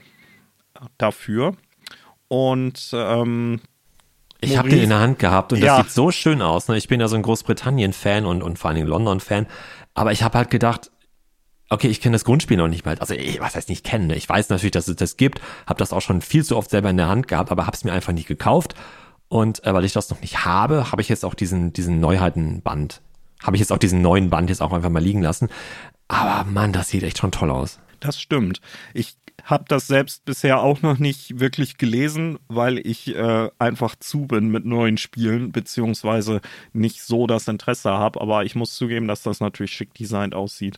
[0.98, 1.56] dafür.
[2.28, 3.60] Und ähm,
[4.42, 5.78] Ich habe den in der Hand gehabt und das Ja.
[5.78, 6.68] sieht so schön aus.
[6.68, 6.78] Ne?
[6.78, 9.48] Ich bin ja so ein Großbritannien-Fan und, und vor allem London-Fan.
[9.94, 10.92] Aber ich habe halt gedacht,
[11.70, 12.98] okay, ich kenne das Grundspiel noch nicht mal.
[13.00, 14.08] Also ich, was heißt nicht kennen?
[14.08, 14.16] Ne?
[14.16, 15.42] Ich weiß natürlich, dass es das gibt.
[15.68, 17.84] Habe das auch schon viel zu oft selber in der Hand gehabt, aber habe es
[17.84, 18.76] mir einfach nicht gekauft.
[19.28, 23.02] Und äh, weil ich das noch nicht habe, habe ich jetzt auch diesen, diesen Neuheitenband.
[23.44, 25.50] Habe ich jetzt auch diesen neuen Band jetzt auch einfach mal liegen lassen.
[26.08, 27.80] Aber Mann, das sieht echt schon toll aus.
[28.00, 28.62] Das stimmt.
[28.94, 34.26] Ich habe das selbst bisher auch noch nicht wirklich gelesen, weil ich äh, einfach zu
[34.26, 36.42] bin mit neuen Spielen, beziehungsweise
[36.74, 38.22] nicht so das Interesse habe.
[38.22, 40.78] Aber ich muss zugeben, dass das natürlich schick designt aussieht.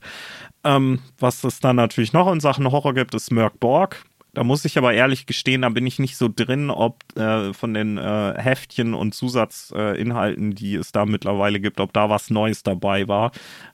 [0.64, 4.04] Ähm, was es dann natürlich noch in Sachen Horror gibt, ist Merc Borg.
[4.34, 7.74] Da muss ich aber ehrlich gestehen, da bin ich nicht so drin, ob äh, von
[7.74, 12.64] den äh, Heftchen und Zusatzinhalten, äh, die es da mittlerweile gibt, ob da was Neues
[12.64, 13.32] dabei war.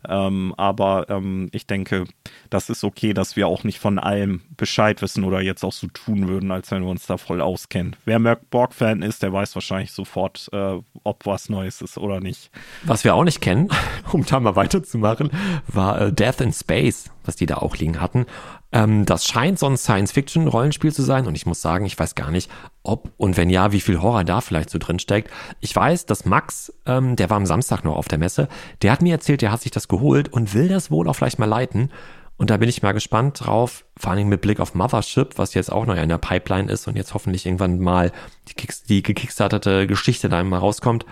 [0.07, 2.05] Ähm, aber ähm, ich denke,
[2.49, 5.87] das ist okay, dass wir auch nicht von allem Bescheid wissen oder jetzt auch so
[5.87, 7.95] tun würden, als wenn wir uns da voll auskennen.
[8.05, 12.49] Wer Merc Borg-Fan ist, der weiß wahrscheinlich sofort, äh, ob was Neues ist oder nicht.
[12.83, 13.69] Was wir auch nicht kennen,
[14.11, 15.29] um da mal weiterzumachen,
[15.67, 18.25] war äh, Death in Space, was die da auch liegen hatten.
[18.71, 22.31] Ähm, das scheint so ein Science-Fiction-Rollenspiel zu sein und ich muss sagen, ich weiß gar
[22.31, 22.51] nicht,
[22.83, 25.31] ob und wenn ja, wie viel Horror da vielleicht so drin steckt.
[25.61, 28.49] Ich weiß, dass Max, ähm, der war am Samstag noch auf der Messe,
[28.81, 31.39] der hat mir erzählt, der hat sich das geholt und will das wohl auch vielleicht
[31.39, 31.91] mal leiten.
[32.37, 35.71] Und da bin ich mal gespannt drauf, vor allem mit Blick auf Mothership, was jetzt
[35.71, 38.11] auch noch in der Pipeline ist und jetzt hoffentlich irgendwann mal
[38.47, 41.05] die, Kicks die gekickstartete Geschichte da mal rauskommt.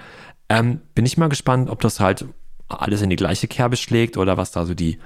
[0.49, 2.25] Ähm, bin ich mal gespannt, ob das halt
[2.67, 4.99] alles in die gleiche Kerbe schlägt oder was da so die,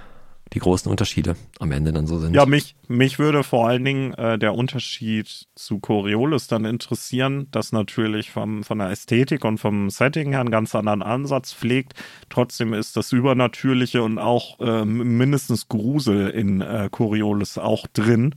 [0.53, 2.33] die großen Unterschiede am Ende dann so sind.
[2.33, 7.71] Ja, mich, mich würde vor allen Dingen äh, der Unterschied zu Coriolis dann interessieren, das
[7.71, 11.93] natürlich vom, von der Ästhetik und vom Setting her einen ganz anderen Ansatz pflegt.
[12.29, 18.35] Trotzdem ist das Übernatürliche und auch äh, mindestens Grusel in äh, Coriolis auch drin.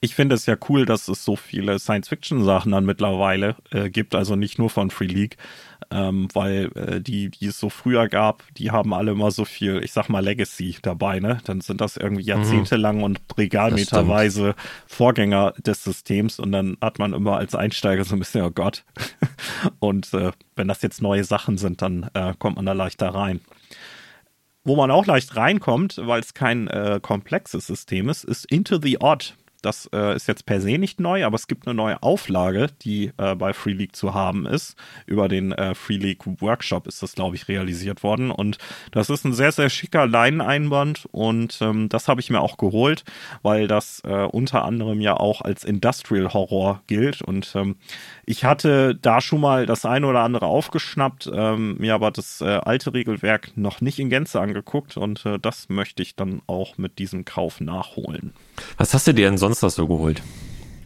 [0.00, 4.36] Ich finde es ja cool, dass es so viele Science-Fiction-Sachen dann mittlerweile äh, gibt, also
[4.36, 5.36] nicht nur von Free League,
[5.90, 9.82] ähm, weil äh, die, die es so früher gab, die haben alle immer so viel,
[9.82, 11.38] ich sag mal, Legacy dabei, ne?
[11.44, 12.28] Dann sind das irgendwie mhm.
[12.28, 13.02] jahrzehntelang mhm.
[13.02, 14.54] und regalmeterweise
[14.86, 18.84] Vorgänger des Systems und dann hat man immer als Einsteiger so ein bisschen, oh Gott.
[19.80, 23.40] und äh, wenn das jetzt neue Sachen sind, dann äh, kommt man da leichter rein.
[24.62, 29.00] Wo man auch leicht reinkommt, weil es kein äh, komplexes System ist, ist Into the
[29.00, 29.34] Odd.
[29.62, 33.12] Das äh, ist jetzt per se nicht neu, aber es gibt eine neue Auflage, die
[33.16, 34.76] äh, bei Free League zu haben ist.
[35.06, 38.30] Über den äh, Free League Workshop ist das, glaube ich, realisiert worden.
[38.30, 38.58] Und
[38.92, 43.04] das ist ein sehr, sehr schicker Leineneinband und ähm, das habe ich mir auch geholt,
[43.42, 47.22] weil das äh, unter anderem ja auch als Industrial Horror gilt.
[47.22, 47.76] Und ähm,
[48.28, 52.44] ich hatte da schon mal das eine oder andere aufgeschnappt, ähm, mir aber das äh,
[52.44, 56.98] alte Regelwerk noch nicht in Gänze angeguckt und äh, das möchte ich dann auch mit
[56.98, 58.34] diesem Kauf nachholen.
[58.76, 60.20] Was hast du dir denn sonst noch so geholt?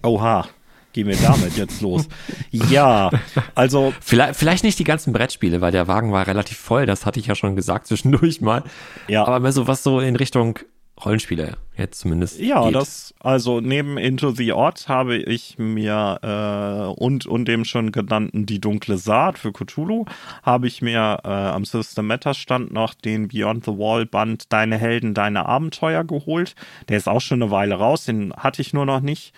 [0.05, 0.47] Oha,
[0.93, 2.09] gehen wir damit jetzt los.
[2.53, 3.11] Ja,
[3.57, 3.93] also.
[4.01, 7.26] Vielleicht, vielleicht nicht die ganzen Brettspiele, weil der Wagen war relativ voll, das hatte ich
[7.26, 8.62] ja schon gesagt zwischendurch mal.
[9.09, 9.24] Ja.
[9.26, 10.61] Aber mehr so was so in Richtung
[11.05, 12.38] Rollenspiele jetzt zumindest.
[12.38, 12.74] Ja, geht.
[12.74, 18.46] das, also neben Into the Odd habe ich mir äh, und, und dem schon genannten
[18.46, 20.05] Die dunkle Saat für Cthulhu,
[20.42, 24.76] habe ich mir äh, am System Meta Stand noch den Beyond the Wall Band Deine
[24.76, 26.55] Helden, deine Abenteuer geholt.
[26.88, 29.34] Der ist auch schon eine Weile raus, den hatte ich nur noch nicht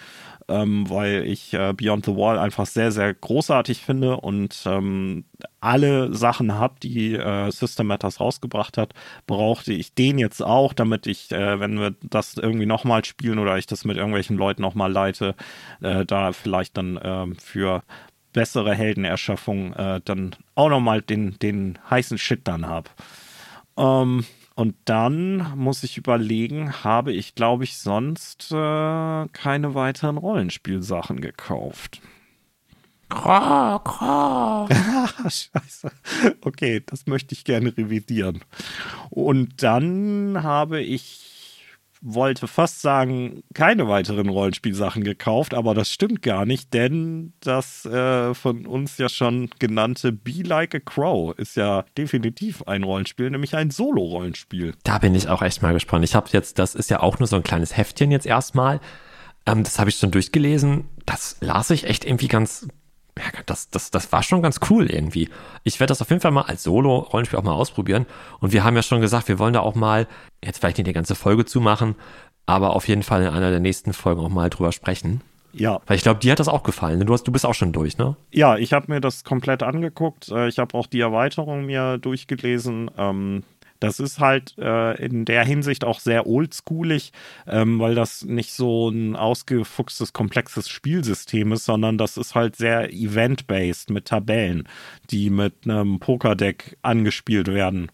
[0.48, 5.24] ähm, weil ich äh, Beyond the Wall einfach sehr, sehr großartig finde und ähm,
[5.60, 8.94] alle Sachen habe, die äh, System Matters rausgebracht hat,
[9.26, 13.56] brauchte ich den jetzt auch, damit ich, äh, wenn wir das irgendwie nochmal spielen oder
[13.58, 15.34] ich das mit irgendwelchen Leuten nochmal leite,
[15.80, 17.82] äh, da vielleicht dann äh, für
[18.32, 22.90] bessere Heldenerschaffung äh, dann auch nochmal den, den heißen Shit dann habe.
[23.76, 24.24] Ähm,
[24.54, 32.00] und dann muss ich überlegen, habe ich, glaube ich, sonst äh, keine weiteren Rollenspielsachen gekauft.
[33.08, 34.68] Kra, kra.
[35.22, 35.90] Scheiße.
[36.40, 38.40] Okay, das möchte ich gerne revidieren.
[39.10, 41.33] Und dann habe ich
[42.04, 48.34] wollte fast sagen, keine weiteren Rollenspielsachen gekauft, aber das stimmt gar nicht, denn das äh,
[48.34, 53.56] von uns ja schon genannte Be Like a Crow ist ja definitiv ein Rollenspiel, nämlich
[53.56, 54.74] ein Solo-Rollenspiel.
[54.84, 56.04] Da bin ich auch echt mal gespannt.
[56.04, 58.80] Ich habe jetzt, das ist ja auch nur so ein kleines Heftchen jetzt erstmal.
[59.46, 60.84] Ähm, das habe ich schon durchgelesen.
[61.06, 62.68] Das las ich echt irgendwie ganz
[63.18, 65.28] ja, das, das, das war schon ganz cool irgendwie.
[65.62, 68.06] Ich werde das auf jeden Fall mal als Solo-Rollenspiel auch mal ausprobieren.
[68.40, 70.06] Und wir haben ja schon gesagt, wir wollen da auch mal,
[70.44, 71.94] jetzt vielleicht nicht die ganze Folge zumachen,
[72.46, 75.22] aber auf jeden Fall in einer der nächsten Folgen auch mal drüber sprechen.
[75.52, 75.80] Ja.
[75.86, 77.04] Weil ich glaube, dir hat das auch gefallen.
[77.06, 78.16] Du, hast, du bist auch schon durch, ne?
[78.32, 80.28] Ja, ich habe mir das komplett angeguckt.
[80.28, 82.90] Äh, ich habe auch die Erweiterung mir durchgelesen.
[82.98, 83.44] Ähm,
[83.80, 87.12] das ist halt äh, in der Hinsicht auch sehr oldschoolig,
[87.46, 92.92] ähm, weil das nicht so ein ausgefuchstes, komplexes Spielsystem ist, sondern das ist halt sehr
[92.92, 94.68] event-based mit Tabellen,
[95.10, 97.90] die mit einem Pokerdeck angespielt werden.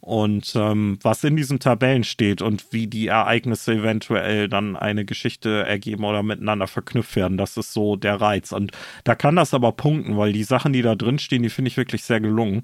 [0.00, 5.64] Und ähm, was in diesen Tabellen steht und wie die Ereignisse eventuell dann eine Geschichte
[5.64, 8.50] ergeben oder miteinander verknüpft werden, das ist so der Reiz.
[8.50, 8.72] Und
[9.04, 11.76] da kann das aber punkten, weil die Sachen, die da drin stehen, die finde ich
[11.76, 12.62] wirklich sehr gelungen.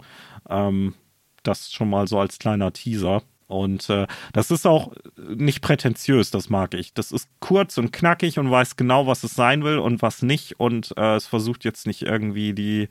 [0.50, 0.94] Ähm,
[1.42, 3.22] das schon mal so als kleiner Teaser.
[3.48, 6.92] Und äh, das ist auch nicht prätentiös, das mag ich.
[6.92, 10.60] Das ist kurz und knackig und weiß genau, was es sein will und was nicht.
[10.60, 12.88] Und äh, es versucht jetzt nicht irgendwie die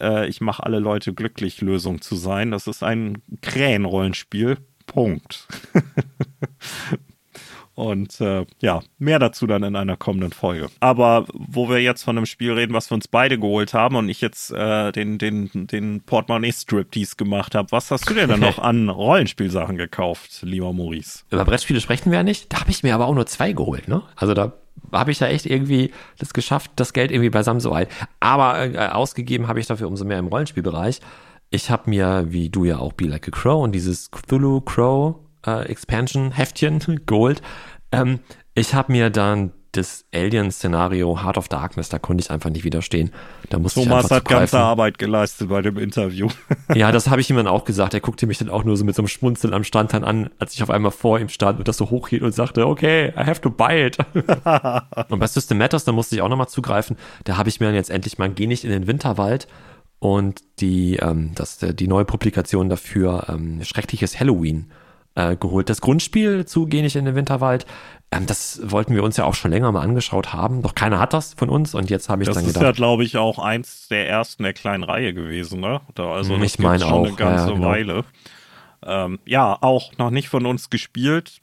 [0.00, 2.50] äh, Ich mache alle Leute glücklich Lösung zu sein.
[2.50, 4.58] Das ist ein Krähenrollenspiel.
[4.86, 5.46] Punkt.
[7.80, 10.68] Und äh, ja, mehr dazu dann in einer kommenden Folge.
[10.80, 14.10] Aber wo wir jetzt von einem Spiel reden, was wir uns beide geholt haben und
[14.10, 18.58] ich jetzt äh, den, den, den Portemonnaie-Striptease gemacht habe, was hast du dir denn noch
[18.62, 21.20] an Rollenspielsachen gekauft, lieber Maurice?
[21.30, 22.52] Über Brettspiele sprechen wir ja nicht.
[22.52, 24.02] Da habe ich mir aber auch nur zwei geholt, ne?
[24.14, 24.52] Also da
[24.92, 27.88] habe ich ja echt irgendwie das geschafft, das Geld irgendwie beisammen so alt.
[28.20, 31.00] Aber äh, ausgegeben habe ich dafür umso mehr im Rollenspielbereich.
[31.48, 35.16] Ich habe mir, wie du ja auch, Be Like a Crow und dieses Cthulhu Crow
[35.46, 37.42] äh, Expansion-Heftchen geholt.
[37.92, 38.20] Ähm,
[38.54, 43.12] ich habe mir dann das Alien-Szenario Heart of Darkness, da konnte ich einfach nicht widerstehen.
[43.50, 46.28] Da musste Thomas ich hat ganze Arbeit geleistet bei dem Interview.
[46.74, 47.94] ja, das habe ich ihm dann auch gesagt.
[47.94, 50.30] Er guckte mich dann auch nur so mit so einem Schmunzeln am Stand dann an,
[50.40, 53.24] als ich auf einmal vor ihm stand und das so hochhielt und sagte, okay, I
[53.24, 53.98] have to buy it.
[55.08, 56.96] und bei System Matters, da musste ich auch nochmal zugreifen.
[57.24, 59.46] Da habe ich mir dann jetzt endlich mal Geh nicht in den Winterwald
[60.00, 64.72] und die, ähm, das, die neue Publikation dafür, ähm, Schreckliches Halloween
[65.14, 65.68] äh, geholt.
[65.68, 67.66] Das Grundspiel zu Geh nicht in den Winterwald,
[68.10, 70.62] ähm, das wollten wir uns ja auch schon länger mal angeschaut haben.
[70.62, 72.62] Doch keiner hat das von uns und jetzt habe ich das dann gedacht.
[72.62, 75.80] Das ist ja, glaube ich, auch eins der ersten der kleinen Reihe gewesen, ne?
[75.94, 77.66] Da, also das ich meine schon auch, eine ganze ja, genau.
[77.66, 78.04] Weile.
[78.84, 81.40] Ähm, ja, auch noch nicht von uns gespielt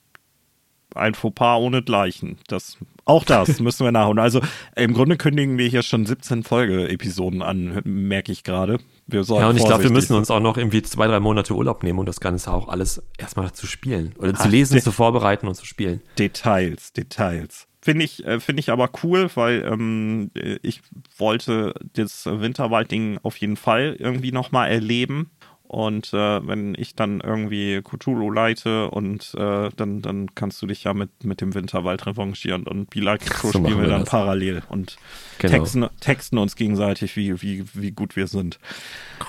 [0.97, 2.37] ein Fauxpas ohne Gleichen.
[2.47, 4.19] Das, auch das müssen wir nachholen.
[4.19, 4.41] Also
[4.75, 8.79] im Grunde kündigen wir hier schon 17 Folge-Episoden an, merke ich gerade.
[9.11, 11.99] ja, und ich glaube, wir müssen uns auch noch irgendwie zwei, drei Monate Urlaub nehmen,
[11.99, 14.13] um das Ganze auch alles erstmal zu spielen.
[14.17, 16.01] Oder zu lesen, zu vorbereiten und zu spielen.
[16.17, 17.67] Details, Details.
[17.87, 20.29] Finde ich, äh, finde ich aber cool, weil ähm,
[20.61, 20.81] ich
[21.17, 25.31] wollte das Winterwald-Ding auf jeden Fall irgendwie nochmal erleben.
[25.67, 30.85] Und äh, wenn ich dann irgendwie Cthulhu leite und äh, dann, dann kannst du dich
[30.85, 34.09] ja mit, mit dem Winterwald revanchieren und Be Like so spielen wir dann das.
[34.09, 34.95] parallel und
[35.39, 35.57] genau.
[35.57, 38.59] texten, texten uns gegenseitig, wie, wie, wie gut wir sind.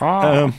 [0.01, 0.53] Ähm,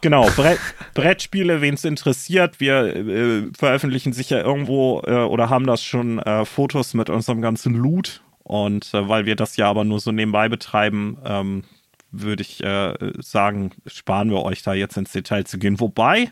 [0.00, 0.58] genau, Brett,
[0.94, 6.46] Brettspiele, wen es interessiert, wir äh, veröffentlichen sicher irgendwo äh, oder haben das schon äh,
[6.46, 8.22] Fotos mit unserem ganzen Loot.
[8.42, 11.64] Und äh, weil wir das ja aber nur so nebenbei betreiben, ähm,
[12.12, 15.80] würde ich äh, sagen, sparen wir euch da jetzt ins Detail zu gehen.
[15.80, 16.30] Wobei,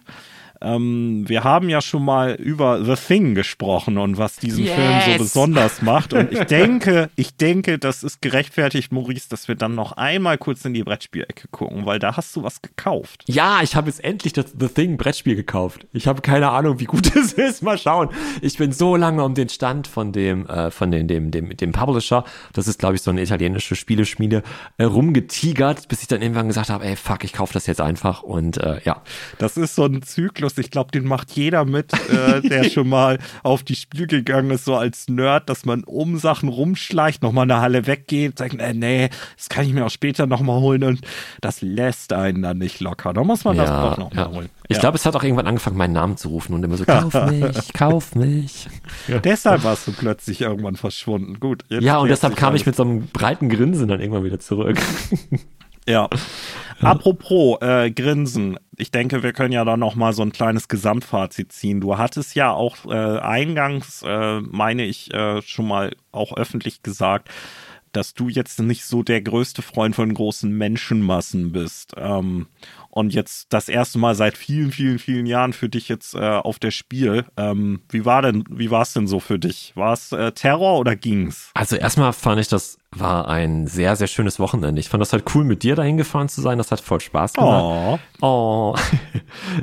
[0.60, 4.74] ähm, wir haben ja schon mal über The Thing gesprochen und was diesen yes.
[4.74, 6.12] Film so besonders macht.
[6.12, 10.64] Und ich denke, ich denke, das ist gerechtfertigt, Maurice, dass wir dann noch einmal kurz
[10.64, 13.24] in die Brettspielecke gucken, weil da hast du was gekauft.
[13.26, 15.86] Ja, ich habe jetzt endlich das The Thing Brettspiel gekauft.
[15.92, 17.62] Ich habe keine Ahnung, wie gut es ist.
[17.62, 18.08] Mal schauen.
[18.40, 21.72] Ich bin so lange um den Stand von dem, äh, von dem, dem, dem, dem
[21.72, 24.42] Publisher, das ist, glaube ich, so eine italienische Spieleschmiede,
[24.76, 28.22] äh, rumgetigert, bis ich dann irgendwann gesagt habe, ey, fuck, ich kaufe das jetzt einfach
[28.22, 29.02] und äh, ja.
[29.38, 30.58] Das ist so ein Zyklus Zyklus.
[30.58, 34.64] Ich glaube, den macht jeder mit, äh, der schon mal auf die Spiel gegangen ist,
[34.64, 39.10] so als Nerd, dass man um Sachen rumschleicht, nochmal eine Halle weggeht, sagt, äh, nee,
[39.36, 41.00] das kann ich mir auch später nochmal holen und
[41.40, 43.12] das lässt einen dann nicht locker.
[43.12, 44.32] Da muss man ja, das doch nochmal ja.
[44.32, 44.48] holen.
[44.68, 44.80] Ich ja.
[44.80, 47.72] glaube, es hat auch irgendwann angefangen, meinen Namen zu rufen und immer so, kauf mich,
[47.72, 48.68] kauf mich.
[49.24, 51.40] Deshalb warst du plötzlich irgendwann verschwunden.
[51.40, 51.64] Gut.
[51.68, 54.78] ja, und deshalb kam ich mit so einem breiten Grinsen dann irgendwann wieder zurück.
[56.80, 56.90] Ja.
[56.90, 61.50] Apropos äh, Grinsen, ich denke, wir können ja da noch mal so ein kleines Gesamtfazit
[61.50, 61.80] ziehen.
[61.80, 67.30] Du hattest ja auch äh, eingangs, äh, meine ich, äh, schon mal auch öffentlich gesagt,
[67.92, 71.94] dass du jetzt nicht so der größte Freund von großen Menschenmassen bist.
[71.96, 72.46] Ähm,
[72.90, 76.58] und jetzt das erste Mal seit vielen, vielen, vielen Jahren für dich jetzt äh, auf
[76.58, 77.24] der Spiel.
[77.36, 79.72] Ähm, wie war denn, wie war es denn so für dich?
[79.74, 81.50] War es äh, Terror oder ging's?
[81.54, 84.80] Also erstmal fand ich das war ein sehr, sehr schönes Wochenende.
[84.80, 86.56] Ich fand das halt cool, mit dir dahin gefahren zu sein.
[86.56, 87.62] Das hat voll Spaß gemacht.
[87.62, 87.98] Oh.
[88.26, 88.76] oh.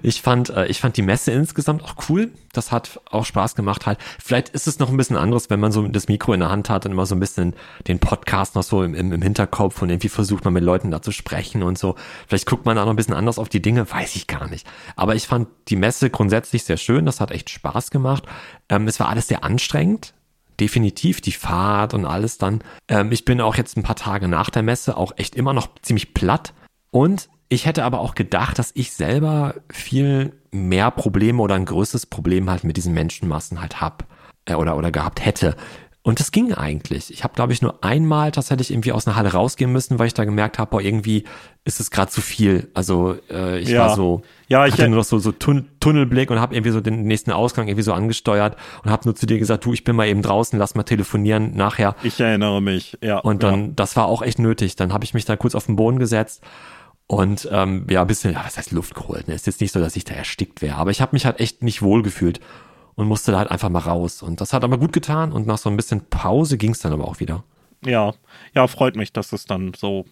[0.03, 2.31] Ich fand, äh, ich fand die Messe insgesamt auch cool.
[2.53, 3.97] Das hat auch Spaß gemacht halt.
[4.23, 6.69] Vielleicht ist es noch ein bisschen anderes, wenn man so das Mikro in der Hand
[6.69, 7.55] hat und immer so ein bisschen
[7.87, 11.01] den Podcast noch so im, im, im Hinterkopf und irgendwie versucht man mit Leuten da
[11.01, 11.95] zu sprechen und so.
[12.27, 14.67] Vielleicht guckt man da noch ein bisschen anders auf die Dinge, weiß ich gar nicht.
[14.95, 17.07] Aber ich fand die Messe grundsätzlich sehr schön.
[17.07, 18.23] Das hat echt Spaß gemacht.
[18.69, 20.13] Ähm, es war alles sehr anstrengend
[20.59, 22.63] definitiv die Fahrt und alles dann.
[22.87, 25.69] Ähm, ich bin auch jetzt ein paar Tage nach der Messe auch echt immer noch
[25.81, 26.53] ziemlich platt.
[26.91, 32.05] Und ich hätte aber auch gedacht, dass ich selber viel mehr Probleme oder ein größeres
[32.05, 34.05] Problem halt mit diesen Menschenmassen halt hab
[34.45, 35.55] äh, oder, oder gehabt hätte.
[36.05, 37.09] Und das ging eigentlich.
[37.09, 40.13] Ich habe, glaube ich, nur einmal tatsächlich irgendwie aus einer Halle rausgehen müssen, weil ich
[40.13, 41.23] da gemerkt habe, boah, irgendwie
[41.63, 42.69] ist es gerade zu viel.
[42.75, 43.87] Also äh, ich ja.
[43.87, 46.79] war so, ja, ich hatte nur noch so, so Tun Tunnelblick und habe irgendwie so
[46.79, 49.95] den nächsten Ausgang irgendwie so angesteuert und habe nur zu dir gesagt, du, ich bin
[49.95, 51.95] mal eben draußen, lass mal telefonieren nachher.
[52.03, 53.17] Ich erinnere mich, ja.
[53.17, 53.71] Und dann, ja.
[53.75, 54.75] das war auch echt nötig.
[54.75, 56.43] Dann habe ich mich da kurz auf den Boden gesetzt
[57.07, 59.27] und ähm, ja, ein bisschen, ja, was heißt Luft geholt.
[59.27, 59.33] Ne?
[59.33, 61.63] Ist jetzt nicht so, dass ich da erstickt wäre, aber ich habe mich halt echt
[61.63, 62.41] nicht wohl gefühlt
[62.95, 64.21] und musste da halt einfach mal raus.
[64.21, 66.93] Und das hat aber gut getan und nach so ein bisschen Pause ging es dann
[66.93, 67.43] aber auch wieder.
[67.85, 68.13] Ja,
[68.53, 70.05] ja, freut mich, dass es dann so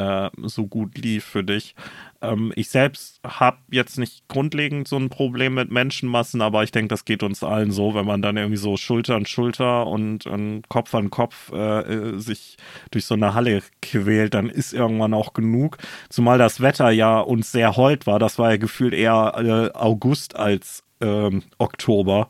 [0.00, 1.74] äh, so gut lief für dich.
[2.22, 6.88] Ähm, ich selbst habe jetzt nicht grundlegend so ein Problem mit Menschenmassen, aber ich denke,
[6.88, 10.68] das geht uns allen so, wenn man dann irgendwie so Schulter an Schulter und, und
[10.68, 12.56] Kopf an Kopf äh, äh sich
[12.90, 15.78] durch so eine Halle quält, dann ist irgendwann auch genug.
[16.08, 18.18] Zumal das Wetter ja uns sehr hold war.
[18.18, 22.28] Das war ja gefühlt eher äh, August als ähm, Oktober.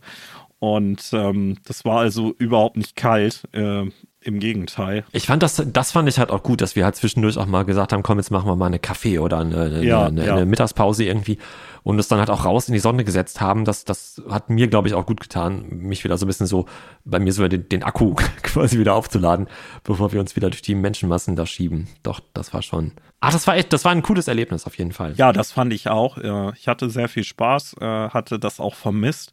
[0.58, 3.42] Und ähm, das war also überhaupt nicht kalt.
[3.52, 3.86] Äh,
[4.22, 5.04] Im Gegenteil.
[5.12, 7.64] Ich fand das, das fand ich halt auch gut, dass wir halt zwischendurch auch mal
[7.64, 10.34] gesagt haben, komm, jetzt machen wir mal eine Kaffee oder eine, ja, eine, ja.
[10.34, 11.38] eine, Mittagspause irgendwie
[11.82, 13.64] und es dann halt auch raus in die Sonne gesetzt haben.
[13.64, 16.66] Das, das hat mir, glaube ich, auch gut getan, mich wieder so ein bisschen so,
[17.04, 19.48] bei mir so den, den Akku quasi wieder aufzuladen,
[19.84, 21.88] bevor wir uns wieder durch die Menschenmassen da schieben.
[22.02, 22.92] Doch, das war schon.
[23.20, 25.14] Ach, das war echt, das war ein cooles Erlebnis auf jeden Fall.
[25.16, 26.16] Ja, das fand ich auch.
[26.56, 29.32] Ich hatte sehr viel Spaß, äh, hatte das auch vermisst.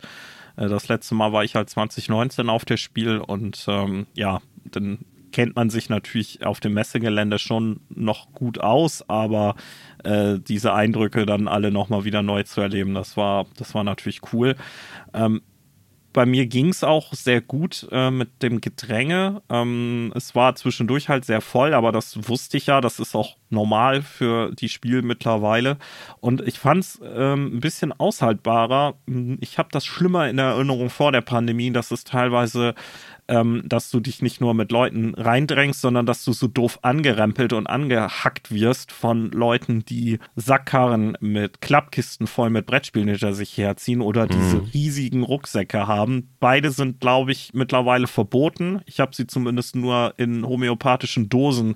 [0.57, 4.99] Äh, das letzte Mal war ich halt 2019 auf der Spiel und ähm, ja, dann
[5.31, 9.55] kennt man sich natürlich auf dem Messegelände schon noch gut aus, aber
[10.03, 14.21] äh, diese Eindrücke dann alle nochmal wieder neu zu erleben, das war, das war natürlich
[14.33, 14.55] cool.
[15.13, 15.41] Ähm,
[16.17, 19.43] bei mir ging es auch sehr gut äh, mit dem Gedränge.
[19.49, 22.81] Ähm, es war zwischendurch halt sehr voll, aber das wusste ich ja.
[22.81, 25.77] Das ist auch normal für die Spiel mittlerweile.
[26.19, 28.95] Und ich fand es ähm, ein bisschen aushaltbarer.
[29.41, 32.73] Ich habe das schlimmer in Erinnerung vor der Pandemie, dass es teilweise
[33.27, 37.53] ähm, dass du dich nicht nur mit Leuten reindrängst, sondern dass du so doof angerempelt
[37.53, 44.01] und angehackt wirst von Leuten, die Sackkarren mit Klappkisten voll mit Brettspielen hinter sich herziehen
[44.01, 44.29] oder mhm.
[44.29, 46.29] diese riesigen Rucksäcke haben.
[46.39, 48.81] Beide sind, glaube ich, mittlerweile verboten.
[48.85, 51.75] Ich habe sie zumindest nur in homöopathischen Dosen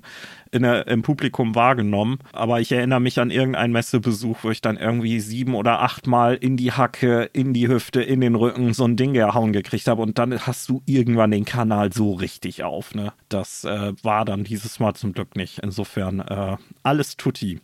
[0.52, 2.18] in der, im Publikum wahrgenommen.
[2.32, 6.56] Aber ich erinnere mich an irgendeinen Messebesuch, wo ich dann irgendwie sieben oder achtmal in
[6.56, 10.02] die Hacke, in die Hüfte, in den Rücken so ein Ding gehauen gekriegt habe.
[10.02, 12.94] Und dann hast du irgendwann den Kanal so richtig auf.
[12.94, 13.12] Ne?
[13.30, 15.58] Das äh, war dann dieses Mal zum Glück nicht.
[15.60, 17.60] Insofern äh, alles tutti.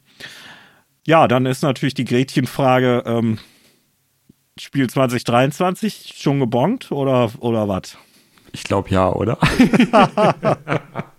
[1.07, 3.39] Ja, dann ist natürlich die Gretchenfrage, ähm,
[4.59, 7.97] Spiel 2023 schon gebongt oder, oder was?
[8.53, 9.39] Ich glaube ja, oder?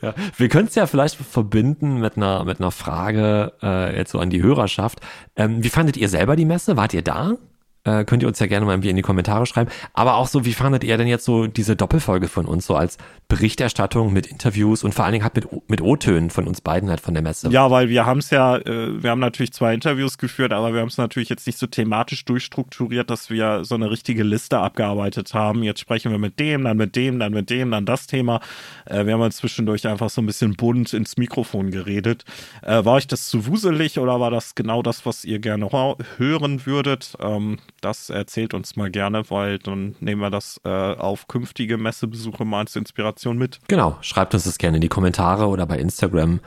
[0.00, 4.18] Ja, wir können es ja vielleicht verbinden mit einer, mit einer Frage äh, jetzt so
[4.18, 5.00] an die Hörerschaft.
[5.34, 6.76] Ähm, wie fandet ihr selber die Messe?
[6.76, 7.36] Wart ihr da?
[7.84, 9.70] Äh, könnt ihr uns ja gerne mal irgendwie in die Kommentare schreiben.
[9.94, 12.98] Aber auch so, wie fandet ihr denn jetzt so diese Doppelfolge von uns so als
[13.28, 17.00] Berichterstattung mit Interviews und vor allen Dingen halt mit, mit O-Tönen von uns beiden halt
[17.00, 17.48] von der Messe?
[17.50, 20.80] Ja, weil wir haben es ja, äh, wir haben natürlich zwei Interviews geführt, aber wir
[20.80, 25.32] haben es natürlich jetzt nicht so thematisch durchstrukturiert, dass wir so eine richtige Liste abgearbeitet
[25.34, 25.62] haben.
[25.62, 28.40] Jetzt sprechen wir mit dem, dann mit dem, dann mit dem, dann das Thema.
[28.86, 32.24] Äh, wir haben uns zwischendurch einfach so ein bisschen bunt ins Mikrofon geredet.
[32.62, 35.68] Äh, war euch das zu wuselig oder war das genau das, was ihr gerne
[36.16, 37.16] hören würdet?
[37.20, 42.44] Ähm, das erzählt uns mal gerne, weil dann nehmen wir das äh, auf künftige Messebesuche
[42.44, 43.60] mal als Inspiration mit.
[43.68, 46.40] Genau, schreibt uns das gerne in die Kommentare oder bei Instagram.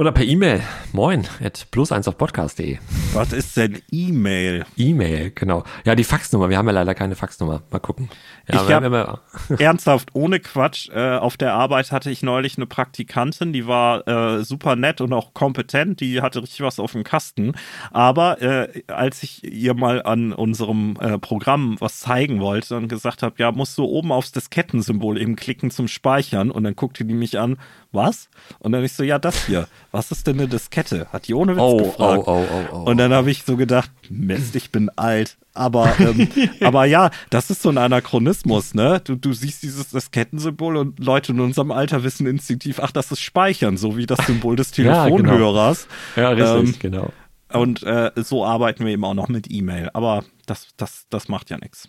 [0.00, 0.62] Oder per E-Mail.
[0.94, 2.78] Moin, at plus eins auf podcast.de.
[3.12, 4.64] Was ist denn E-Mail?
[4.78, 5.62] E-Mail, genau.
[5.84, 6.48] Ja, die Faxnummer.
[6.48, 7.60] Wir haben ja leider keine Faxnummer.
[7.70, 8.08] Mal gucken.
[8.48, 9.20] Ja, ich habe
[9.58, 14.42] ernsthaft, ohne Quatsch, äh, auf der Arbeit hatte ich neulich eine Praktikantin, die war äh,
[14.42, 17.52] super nett und auch kompetent, die hatte richtig was auf dem Kasten.
[17.90, 23.22] Aber äh, als ich ihr mal an unserem äh, Programm was zeigen wollte und gesagt
[23.22, 27.12] habe, ja, musst du oben aufs Diskettensymbol eben klicken zum Speichern und dann guckte die
[27.12, 27.58] mich an,
[27.92, 28.30] was?
[28.60, 29.68] Und dann ich so, ja, das hier.
[29.92, 31.08] Was ist denn eine Diskette?
[31.12, 32.22] Hat die ohne Witz oh, gefragt.
[32.26, 32.90] Oh, oh, oh, oh.
[32.90, 35.36] Und dann habe ich so gedacht, Mist, ich bin alt.
[35.52, 36.28] Aber, ähm,
[36.60, 39.00] aber ja, das ist so ein Anachronismus, ne?
[39.02, 43.20] Du, du siehst dieses Diskettensymbol und Leute in unserem Alter wissen instinktiv, ach, das ist
[43.20, 45.88] Speichern, so wie das Symbol des Telefonhörers.
[46.16, 46.44] ja, genau.
[46.44, 47.12] ja, richtig, ähm, genau.
[47.52, 49.90] Und äh, so arbeiten wir eben auch noch mit E-Mail.
[49.92, 51.88] Aber das, das, das macht ja nichts.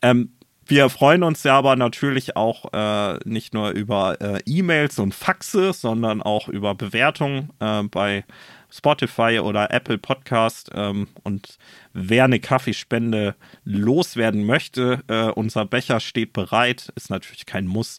[0.00, 0.30] Ähm,
[0.66, 5.72] wir freuen uns ja aber natürlich auch äh, nicht nur über äh, E-Mails und Faxe,
[5.72, 8.24] sondern auch über Bewertungen äh, bei
[8.72, 10.70] Spotify oder Apple Podcast.
[10.74, 11.58] Ähm, und
[11.92, 13.34] wer eine Kaffeespende
[13.64, 16.90] loswerden möchte, äh, unser Becher steht bereit.
[16.96, 17.98] Ist natürlich kein Muss.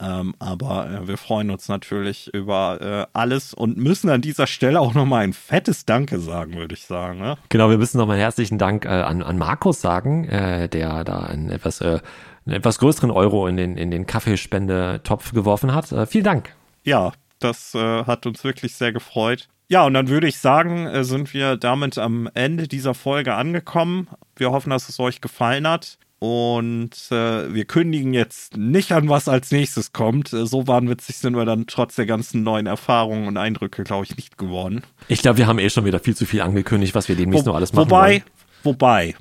[0.00, 4.80] Ähm, aber äh, wir freuen uns natürlich über äh, alles und müssen an dieser Stelle
[4.80, 7.18] auch nochmal ein fettes Danke sagen, würde ich sagen.
[7.18, 7.36] Ne?
[7.48, 11.50] Genau, wir müssen nochmal herzlichen Dank äh, an, an Markus sagen, äh, der da einen
[11.50, 12.00] etwas, äh,
[12.46, 15.92] einen etwas größeren Euro in den, in den Kaffeespendetopf geworfen hat.
[15.92, 16.54] Äh, vielen Dank.
[16.82, 19.48] Ja, das hat uns wirklich sehr gefreut.
[19.68, 24.08] Ja, und dann würde ich sagen, sind wir damit am Ende dieser Folge angekommen.
[24.36, 25.98] Wir hoffen, dass es euch gefallen hat.
[26.18, 30.32] Und äh, wir kündigen jetzt nicht an, was als nächstes kommt.
[30.32, 34.16] Äh, so wahnwitzig sind wir dann trotz der ganzen neuen Erfahrungen und Eindrücke, glaube ich,
[34.16, 34.82] nicht geworden.
[35.08, 37.50] Ich glaube, wir haben eh schon wieder viel zu viel angekündigt, was wir demnächst Wo,
[37.50, 38.22] noch alles machen wobei, wollen.
[38.62, 39.14] Wobei,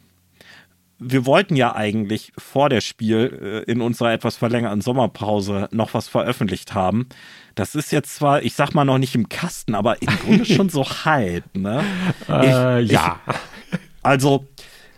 [0.99, 6.07] wir wollten ja eigentlich vor der Spiel äh, in unserer etwas verlängerten Sommerpause noch was
[6.07, 7.09] veröffentlicht haben.
[7.55, 10.69] Das ist jetzt zwar, ich sag mal noch nicht im Kasten, aber im Grunde schon
[10.69, 11.83] so halb, ne?
[12.29, 13.19] Äh, ich, ja.
[13.27, 14.45] Ich, also,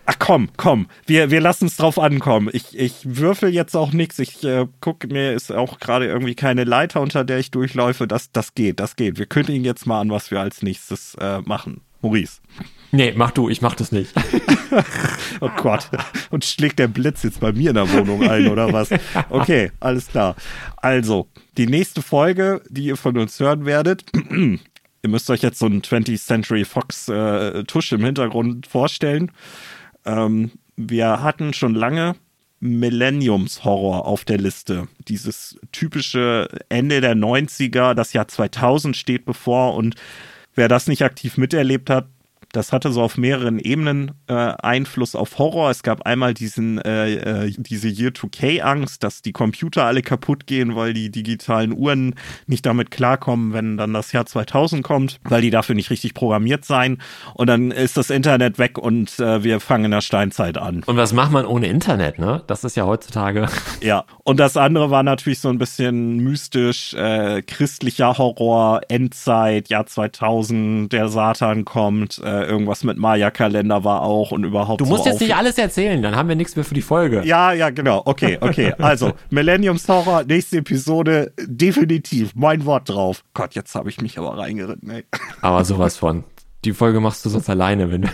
[0.08, 2.50] Ach komm, komm, wir, wir lassen es drauf ankommen.
[2.54, 4.20] Ich, ich würfel jetzt auch nichts.
[4.20, 8.08] Ich äh, gucke, mir ist auch gerade irgendwie keine Leiter, unter der ich durchläufe.
[8.08, 9.18] Das, das geht, das geht.
[9.18, 11.82] Wir kündigen jetzt mal an, was wir als nächstes äh, machen.
[12.02, 12.40] Maurice.
[12.92, 14.14] Nee, mach du, ich mach das nicht.
[15.42, 15.90] oh Gott.
[16.30, 18.90] Und schlägt der Blitz jetzt bei mir in der Wohnung ein, oder was?
[19.30, 20.36] Okay, alles klar.
[20.78, 21.28] Also,
[21.58, 25.82] die nächste Folge, die ihr von uns hören werdet, ihr müsst euch jetzt so einen
[25.82, 29.32] 20th Century Fox äh, Tusch im Hintergrund vorstellen.
[30.06, 32.16] Ähm, wir hatten schon lange
[32.60, 34.88] Millenniums-Horror auf der Liste.
[35.08, 39.96] Dieses typische Ende der 90er, das Jahr 2000 steht bevor und
[40.56, 42.08] wer das nicht aktiv miterlebt hat,
[42.52, 45.70] Das hatte so auf mehreren Ebenen äh, Einfluss auf Horror.
[45.70, 50.94] Es gab einmal diesen, äh, äh, diese Year-2K-Angst, dass die Computer alle kaputt gehen, weil
[50.94, 52.16] die digitalen Uhren
[52.48, 56.66] nicht damit klarkommen, wenn dann das Jahr 2000 kommt, weil die dafür nicht richtig programmiert
[56.66, 57.00] sein.
[57.34, 60.84] Und dann ist das Internet weg und äh, wir fangen in der Steinzeit an.
[60.86, 62.44] Und was macht man ohne Internet, ne?
[62.48, 63.48] Das ist ja heutzutage.
[63.82, 64.06] Ja.
[64.24, 70.92] Und das andere war natürlich so ein bisschen mystisch, äh, christlicher Horror, Endzeit, Jahr 2000,
[70.92, 74.82] der Satan kommt, äh, irgendwas mit Maya-Kalender war auch und überhaupt.
[74.82, 77.24] Du musst so jetzt nicht alles erzählen, dann haben wir nichts mehr für die Folge.
[77.26, 78.02] Ja, ja, genau.
[78.06, 78.74] Okay, okay.
[78.80, 82.32] Also, Millenniums Horror, nächste Episode, definitiv.
[82.36, 83.24] Mein Wort drauf.
[83.34, 85.06] Gott, jetzt habe ich mich aber reingeritten, ey.
[85.42, 86.24] Aber sowas von.
[86.64, 88.08] Die Folge machst du sonst alleine, wenn du.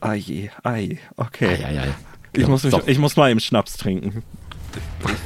[0.00, 1.56] Ai, ai, okay.
[1.60, 1.94] Ja, ja, ja.
[2.32, 4.22] Ich, muss mich, ich muss mal eben Schnaps trinken.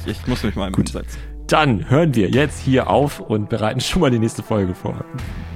[0.06, 1.18] Ich, ich muss mich mal eben hinsetzen.
[1.46, 5.04] Dann hören wir jetzt hier auf und bereiten schon mal die nächste Folge vor.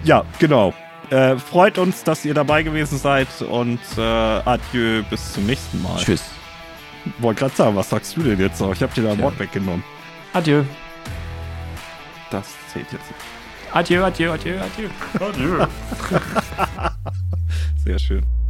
[0.02, 0.74] Ja, genau.
[1.14, 5.96] Äh, freut uns, dass ihr dabei gewesen seid und äh, adieu, bis zum nächsten Mal.
[5.96, 6.24] Tschüss.
[7.18, 8.72] Wollte gerade sagen, was sagst du denn jetzt noch?
[8.72, 9.84] Ich habe dir da ein Wort weggenommen.
[10.32, 10.64] Adieu.
[12.32, 13.20] Das zählt jetzt nicht.
[13.72, 14.58] Adieu, adieu, adieu,
[15.20, 15.66] adieu.
[17.84, 18.43] Sehr schön.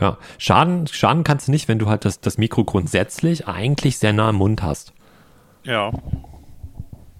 [0.00, 4.12] Ja, schaden, schaden kannst du nicht, wenn du halt das, das Mikro grundsätzlich eigentlich sehr
[4.12, 4.92] nah am Mund hast.
[5.64, 5.92] Ja.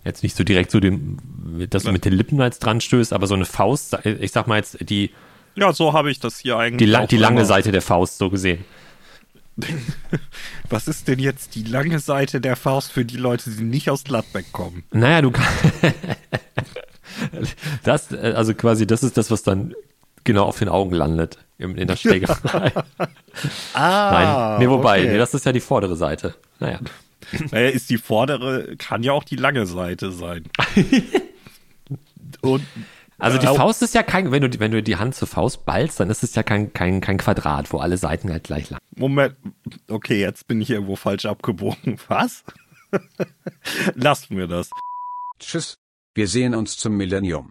[0.05, 1.19] Jetzt nicht so direkt so dem,
[1.69, 4.57] dass du mit den Lippen jetzt dran stößt, aber so eine Faust, ich sag mal
[4.57, 5.11] jetzt die,
[5.57, 6.97] Ja, so habe ich das hier die, eigentlich.
[6.97, 7.47] auch die lange immer.
[7.47, 8.65] Seite der Faust so gesehen.
[10.71, 14.05] Was ist denn jetzt die lange Seite der Faust für die Leute, die nicht aus
[14.05, 14.85] Gladbeck kommen?
[14.91, 15.51] Naja, du kannst.
[17.83, 19.75] das, äh, also quasi, das ist das, was dann
[20.25, 21.37] genau auf den Augen landet.
[21.61, 22.73] In, der Schlägerei.
[23.75, 25.13] Ah, Nein, nee, wobei, okay.
[25.13, 26.35] nee, das ist ja die vordere Seite.
[26.59, 26.81] Naja.
[27.53, 30.45] Naja, ist die vordere, kann ja auch die lange Seite sein.
[32.43, 32.65] Und
[33.19, 33.55] Also die Au.
[33.55, 36.09] Faust ist ja kein, wenn du, die- wenn du die Hand zur Faust ballst, dann
[36.11, 38.81] ist es ja kein, kein, kein Quadrat, wo alle Seiten halt gleich lang.
[38.97, 39.37] Moment,
[39.89, 41.99] okay, jetzt bin ich irgendwo falsch abgebogen.
[42.09, 42.45] Was?
[43.95, 44.71] Lasst mir das.
[45.39, 45.75] Tschüss.
[46.15, 47.51] Wir sehen uns zum Millennium.